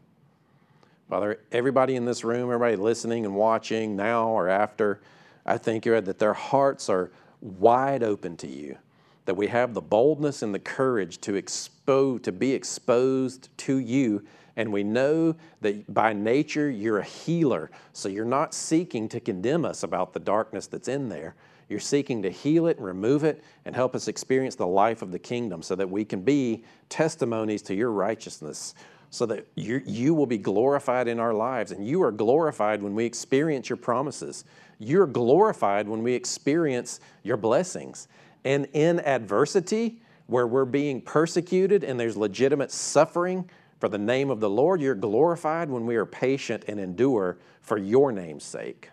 Father, 1.11 1.41
everybody 1.51 1.97
in 1.97 2.05
this 2.05 2.23
room, 2.23 2.53
everybody 2.53 2.77
listening 2.77 3.25
and 3.25 3.35
watching 3.35 3.97
now 3.97 4.29
or 4.29 4.49
after, 4.49 5.01
I 5.45 5.59
thank 5.59 5.85
you 5.85 6.01
that 6.01 6.21
their 6.21 6.35
hearts 6.35 6.89
are 6.89 7.11
wide 7.41 8.05
open 8.05 8.37
to 8.37 8.47
you, 8.47 8.79
that 9.25 9.37
we 9.37 9.49
have 9.49 9.75
the 9.75 9.83
boldness 9.83 10.41
and 10.41 10.55
the 10.55 10.61
courage 10.61 11.21
to 11.23 11.35
expose, 11.35 12.21
to 12.21 12.31
be 12.31 12.53
exposed 12.53 13.49
to 13.59 13.79
you. 13.79 14.25
And 14.57 14.73
we 14.73 14.85
know 14.85 15.35
that 15.61 15.93
by 15.93 16.13
nature 16.13 16.71
you're 16.71 16.99
a 16.99 17.05
healer. 17.05 17.71
So 17.93 18.09
you're 18.09 18.25
not 18.25 18.55
seeking 18.55 19.09
to 19.09 19.21
condemn 19.21 19.65
us 19.65 19.83
about 19.83 20.13
the 20.13 20.21
darkness 20.21 20.67
that's 20.67 20.89
in 20.89 21.09
there. 21.09 21.35
You're 21.69 21.81
seeking 21.81 22.23
to 22.23 22.31
heal 22.31 22.67
it, 22.67 22.79
remove 22.79 23.25
it, 23.25 23.43
and 23.65 23.75
help 23.75 23.95
us 23.95 24.07
experience 24.07 24.55
the 24.55 24.67
life 24.67 25.03
of 25.03 25.11
the 25.11 25.19
kingdom 25.19 25.63
so 25.63 25.75
that 25.75 25.89
we 25.89 26.05
can 26.05 26.23
be 26.23 26.65
testimonies 26.89 27.63
to 27.63 27.75
your 27.75 27.91
righteousness, 27.91 28.75
so 29.11 29.27
that 29.27 29.47
you, 29.55 29.81
you 29.87 30.15
will 30.15 30.27
be 30.27 30.39
glorified 30.39 31.09
in 31.09 31.19
our 31.19 31.33
lives. 31.33 31.73
And 31.73 31.87
you 31.87 32.03
are 32.03 32.13
glorified 32.13 32.83
when 32.83 32.95
we 32.95 33.05
experience 33.05 33.71
your 33.71 33.77
promises. 33.79 34.45
You're 34.79 35.07
glorified 35.07 35.89
when 35.89 36.03
we 36.03 36.13
experience 36.13 37.01
your 37.23 37.39
blessings. 37.39 38.09
And 38.45 38.69
in 38.73 39.01
adversity, 39.01 40.03
where 40.27 40.47
we're 40.47 40.65
being 40.65 41.01
persecuted 41.01 41.85
and 41.85 41.99
there's 41.99 42.17
legitimate 42.17 42.71
suffering 42.71 43.49
for 43.79 43.89
the 43.89 43.99
name 43.99 44.31
of 44.31 44.41
the 44.41 44.51
Lord, 44.51 44.81
you're 44.81 44.95
glorified 44.95 45.69
when 45.69 45.87
we 45.87 45.97
are 45.97 46.07
patient 46.07 46.65
and 46.69 46.79
endure 46.81 47.39
for 47.61 47.79
your 47.79 48.13
name's 48.13 48.45
sake. 48.45 48.91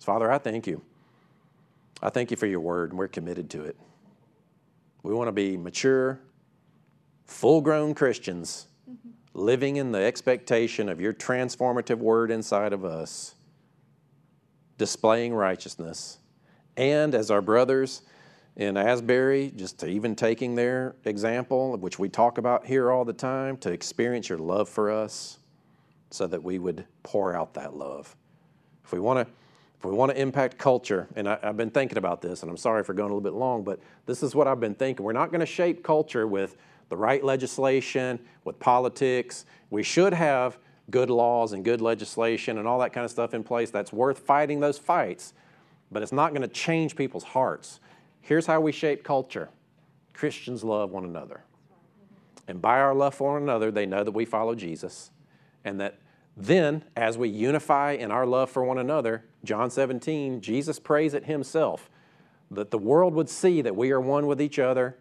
Father, 0.00 0.30
I 0.30 0.38
thank 0.38 0.66
you. 0.66 0.82
I 2.02 2.10
thank 2.10 2.30
you 2.30 2.36
for 2.36 2.46
your 2.46 2.60
word, 2.60 2.90
and 2.90 2.98
we're 2.98 3.08
committed 3.08 3.48
to 3.50 3.64
it. 3.64 3.76
We 5.02 5.14
want 5.14 5.28
to 5.28 5.32
be 5.32 5.56
mature, 5.56 6.20
full 7.26 7.60
grown 7.60 7.94
Christians 7.94 8.66
living 9.34 9.76
in 9.76 9.90
the 9.90 9.98
expectation 9.98 10.88
of 10.88 11.00
your 11.00 11.12
transformative 11.12 11.98
word 11.98 12.30
inside 12.30 12.72
of 12.72 12.84
us, 12.84 13.34
displaying 14.78 15.34
righteousness. 15.34 16.18
And 16.76 17.14
as 17.14 17.30
our 17.30 17.42
brothers 17.42 18.02
in 18.56 18.76
Asbury, 18.76 19.52
just 19.56 19.78
to 19.80 19.86
even 19.86 20.14
taking 20.14 20.54
their 20.54 20.94
example, 21.04 21.76
which 21.76 21.98
we 21.98 22.08
talk 22.08 22.38
about 22.38 22.64
here 22.64 22.90
all 22.90 23.04
the 23.04 23.12
time, 23.12 23.56
to 23.58 23.72
experience 23.72 24.28
your 24.28 24.38
love 24.38 24.68
for 24.68 24.90
us 24.90 25.38
so 26.10 26.26
that 26.28 26.42
we 26.42 26.58
would 26.58 26.86
pour 27.02 27.34
out 27.34 27.54
that 27.54 27.74
love. 27.74 28.14
If 28.84 28.92
we 28.92 29.00
want 29.00 29.26
to 29.26 29.32
if 29.84 29.84
we 29.90 29.96
want 29.96 30.12
to 30.12 30.18
impact 30.18 30.56
culture, 30.56 31.08
and 31.14 31.28
I, 31.28 31.38
have 31.42 31.58
been 31.58 31.68
thinking 31.68 31.98
about 31.98 32.22
this, 32.22 32.40
and 32.40 32.50
I'm 32.50 32.56
sorry 32.56 32.82
for 32.84 32.94
going 32.94 33.10
a 33.10 33.14
little 33.14 33.20
bit 33.20 33.34
long, 33.34 33.64
but 33.64 33.80
this 34.06 34.22
is 34.22 34.34
what 34.34 34.48
I've 34.48 34.60
been 34.60 34.74
thinking. 34.74 35.04
We're 35.04 35.12
not 35.12 35.30
going 35.30 35.40
to 35.40 35.46
shape 35.46 35.82
culture 35.82 36.26
with 36.26 36.56
the 36.88 36.96
right 36.96 37.22
legislation, 37.22 38.18
with 38.44 38.58
politics. 38.58 39.44
We 39.68 39.82
should 39.82 40.14
have 40.14 40.56
good 40.90 41.10
laws 41.10 41.52
and 41.52 41.62
good 41.62 41.82
legislation 41.82 42.56
and 42.56 42.66
all 42.66 42.78
that 42.78 42.94
kind 42.94 43.04
of 43.04 43.10
stuff 43.10 43.34
in 43.34 43.44
place. 43.44 43.70
That's 43.70 43.92
worth 43.92 44.20
fighting 44.20 44.58
those 44.58 44.78
fights, 44.78 45.34
but 45.92 46.02
it's 46.02 46.12
not 46.12 46.30
going 46.30 46.40
to 46.40 46.48
change 46.48 46.96
people's 46.96 47.24
hearts. 47.24 47.80
Here's 48.24 48.46
how 48.46 48.58
we 48.60 48.72
shape 48.72 49.04
culture 49.04 49.50
Christians 50.14 50.64
love 50.64 50.90
one 50.90 51.04
another. 51.04 51.44
And 52.48 52.60
by 52.60 52.80
our 52.80 52.94
love 52.94 53.14
for 53.14 53.34
one 53.34 53.42
another, 53.42 53.70
they 53.70 53.86
know 53.86 54.02
that 54.02 54.12
we 54.12 54.24
follow 54.24 54.54
Jesus, 54.54 55.10
and 55.64 55.78
that 55.80 55.98
then, 56.36 56.84
as 56.96 57.16
we 57.16 57.28
unify 57.28 57.92
in 57.92 58.10
our 58.10 58.26
love 58.26 58.50
for 58.50 58.64
one 58.64 58.78
another, 58.78 59.24
John 59.44 59.70
17, 59.70 60.40
Jesus 60.40 60.80
prays 60.80 61.14
it 61.14 61.26
himself 61.26 61.90
that 62.50 62.70
the 62.70 62.78
world 62.78 63.14
would 63.14 63.28
see 63.28 63.62
that 63.62 63.76
we 63.76 63.90
are 63.92 64.00
one 64.00 64.26
with 64.26 64.40
each 64.40 64.58
other, 64.58 64.96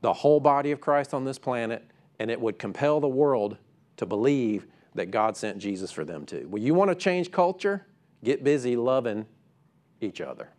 the 0.00 0.12
whole 0.12 0.40
body 0.40 0.70
of 0.70 0.80
Christ 0.80 1.12
on 1.12 1.24
this 1.24 1.38
planet, 1.38 1.84
and 2.18 2.30
it 2.30 2.40
would 2.40 2.58
compel 2.58 3.00
the 3.00 3.08
world 3.08 3.56
to 3.96 4.06
believe 4.06 4.66
that 4.94 5.10
God 5.10 5.36
sent 5.36 5.58
Jesus 5.58 5.90
for 5.90 6.04
them 6.04 6.24
too. 6.24 6.46
Well, 6.48 6.62
you 6.62 6.74
want 6.74 6.90
to 6.90 6.94
change 6.94 7.30
culture? 7.30 7.86
Get 8.22 8.44
busy 8.44 8.76
loving 8.76 9.26
each 10.00 10.20
other. 10.20 10.50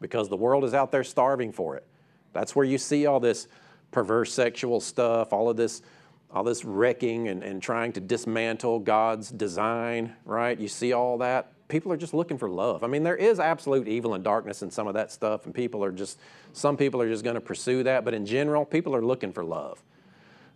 Because 0.00 0.28
the 0.28 0.36
world 0.36 0.64
is 0.64 0.74
out 0.74 0.92
there 0.92 1.04
starving 1.04 1.52
for 1.52 1.76
it. 1.76 1.86
That's 2.32 2.54
where 2.54 2.64
you 2.64 2.78
see 2.78 3.06
all 3.06 3.20
this 3.20 3.48
perverse 3.90 4.32
sexual 4.32 4.80
stuff, 4.80 5.32
all 5.32 5.48
of 5.48 5.56
this 5.56 5.82
all 6.30 6.44
this 6.44 6.64
wrecking 6.64 7.28
and, 7.28 7.42
and 7.42 7.62
trying 7.62 7.92
to 7.92 8.00
dismantle 8.00 8.80
God's 8.80 9.30
design, 9.30 10.14
right? 10.24 10.58
You 10.58 10.68
see 10.68 10.92
all 10.92 11.18
that. 11.18 11.52
People 11.68 11.92
are 11.92 11.96
just 11.96 12.14
looking 12.14 12.38
for 12.38 12.48
love. 12.48 12.84
I 12.84 12.88
mean, 12.88 13.02
there 13.02 13.16
is 13.16 13.40
absolute 13.40 13.88
evil 13.88 14.14
and 14.14 14.22
darkness 14.22 14.62
in 14.62 14.70
some 14.70 14.86
of 14.86 14.94
that 14.94 15.10
stuff, 15.10 15.46
and 15.46 15.54
people 15.54 15.82
are 15.82 15.90
just, 15.90 16.18
some 16.52 16.76
people 16.76 17.00
are 17.00 17.08
just 17.08 17.24
going 17.24 17.34
to 17.34 17.40
pursue 17.40 17.82
that, 17.84 18.04
but 18.04 18.14
in 18.14 18.26
general, 18.26 18.64
people 18.64 18.94
are 18.94 19.02
looking 19.02 19.32
for 19.32 19.44
love. 19.44 19.82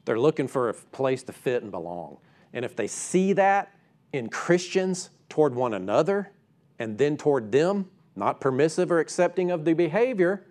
They're 0.04 0.18
looking 0.18 0.48
for 0.48 0.68
a 0.68 0.74
place 0.74 1.22
to 1.24 1.32
fit 1.32 1.62
and 1.62 1.70
belong. 1.70 2.18
And 2.52 2.64
if 2.64 2.76
they 2.76 2.86
see 2.86 3.32
that 3.34 3.72
in 4.12 4.28
Christians 4.28 5.10
toward 5.28 5.54
one 5.54 5.74
another 5.74 6.30
and 6.78 6.98
then 6.98 7.16
toward 7.16 7.52
them, 7.52 7.88
not 8.16 8.40
permissive 8.40 8.90
or 8.90 8.98
accepting 8.98 9.50
of 9.50 9.64
the 9.64 9.72
behavior, 9.72 10.46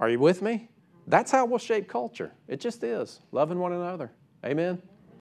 are 0.00 0.08
you 0.08 0.18
with 0.18 0.42
me? 0.42 0.68
That's 1.06 1.30
how 1.30 1.44
we'll 1.46 1.58
shape 1.58 1.88
culture. 1.88 2.32
It 2.48 2.60
just 2.60 2.82
is. 2.82 3.20
Loving 3.32 3.58
one 3.58 3.72
another. 3.72 4.10
Amen. 4.44 4.80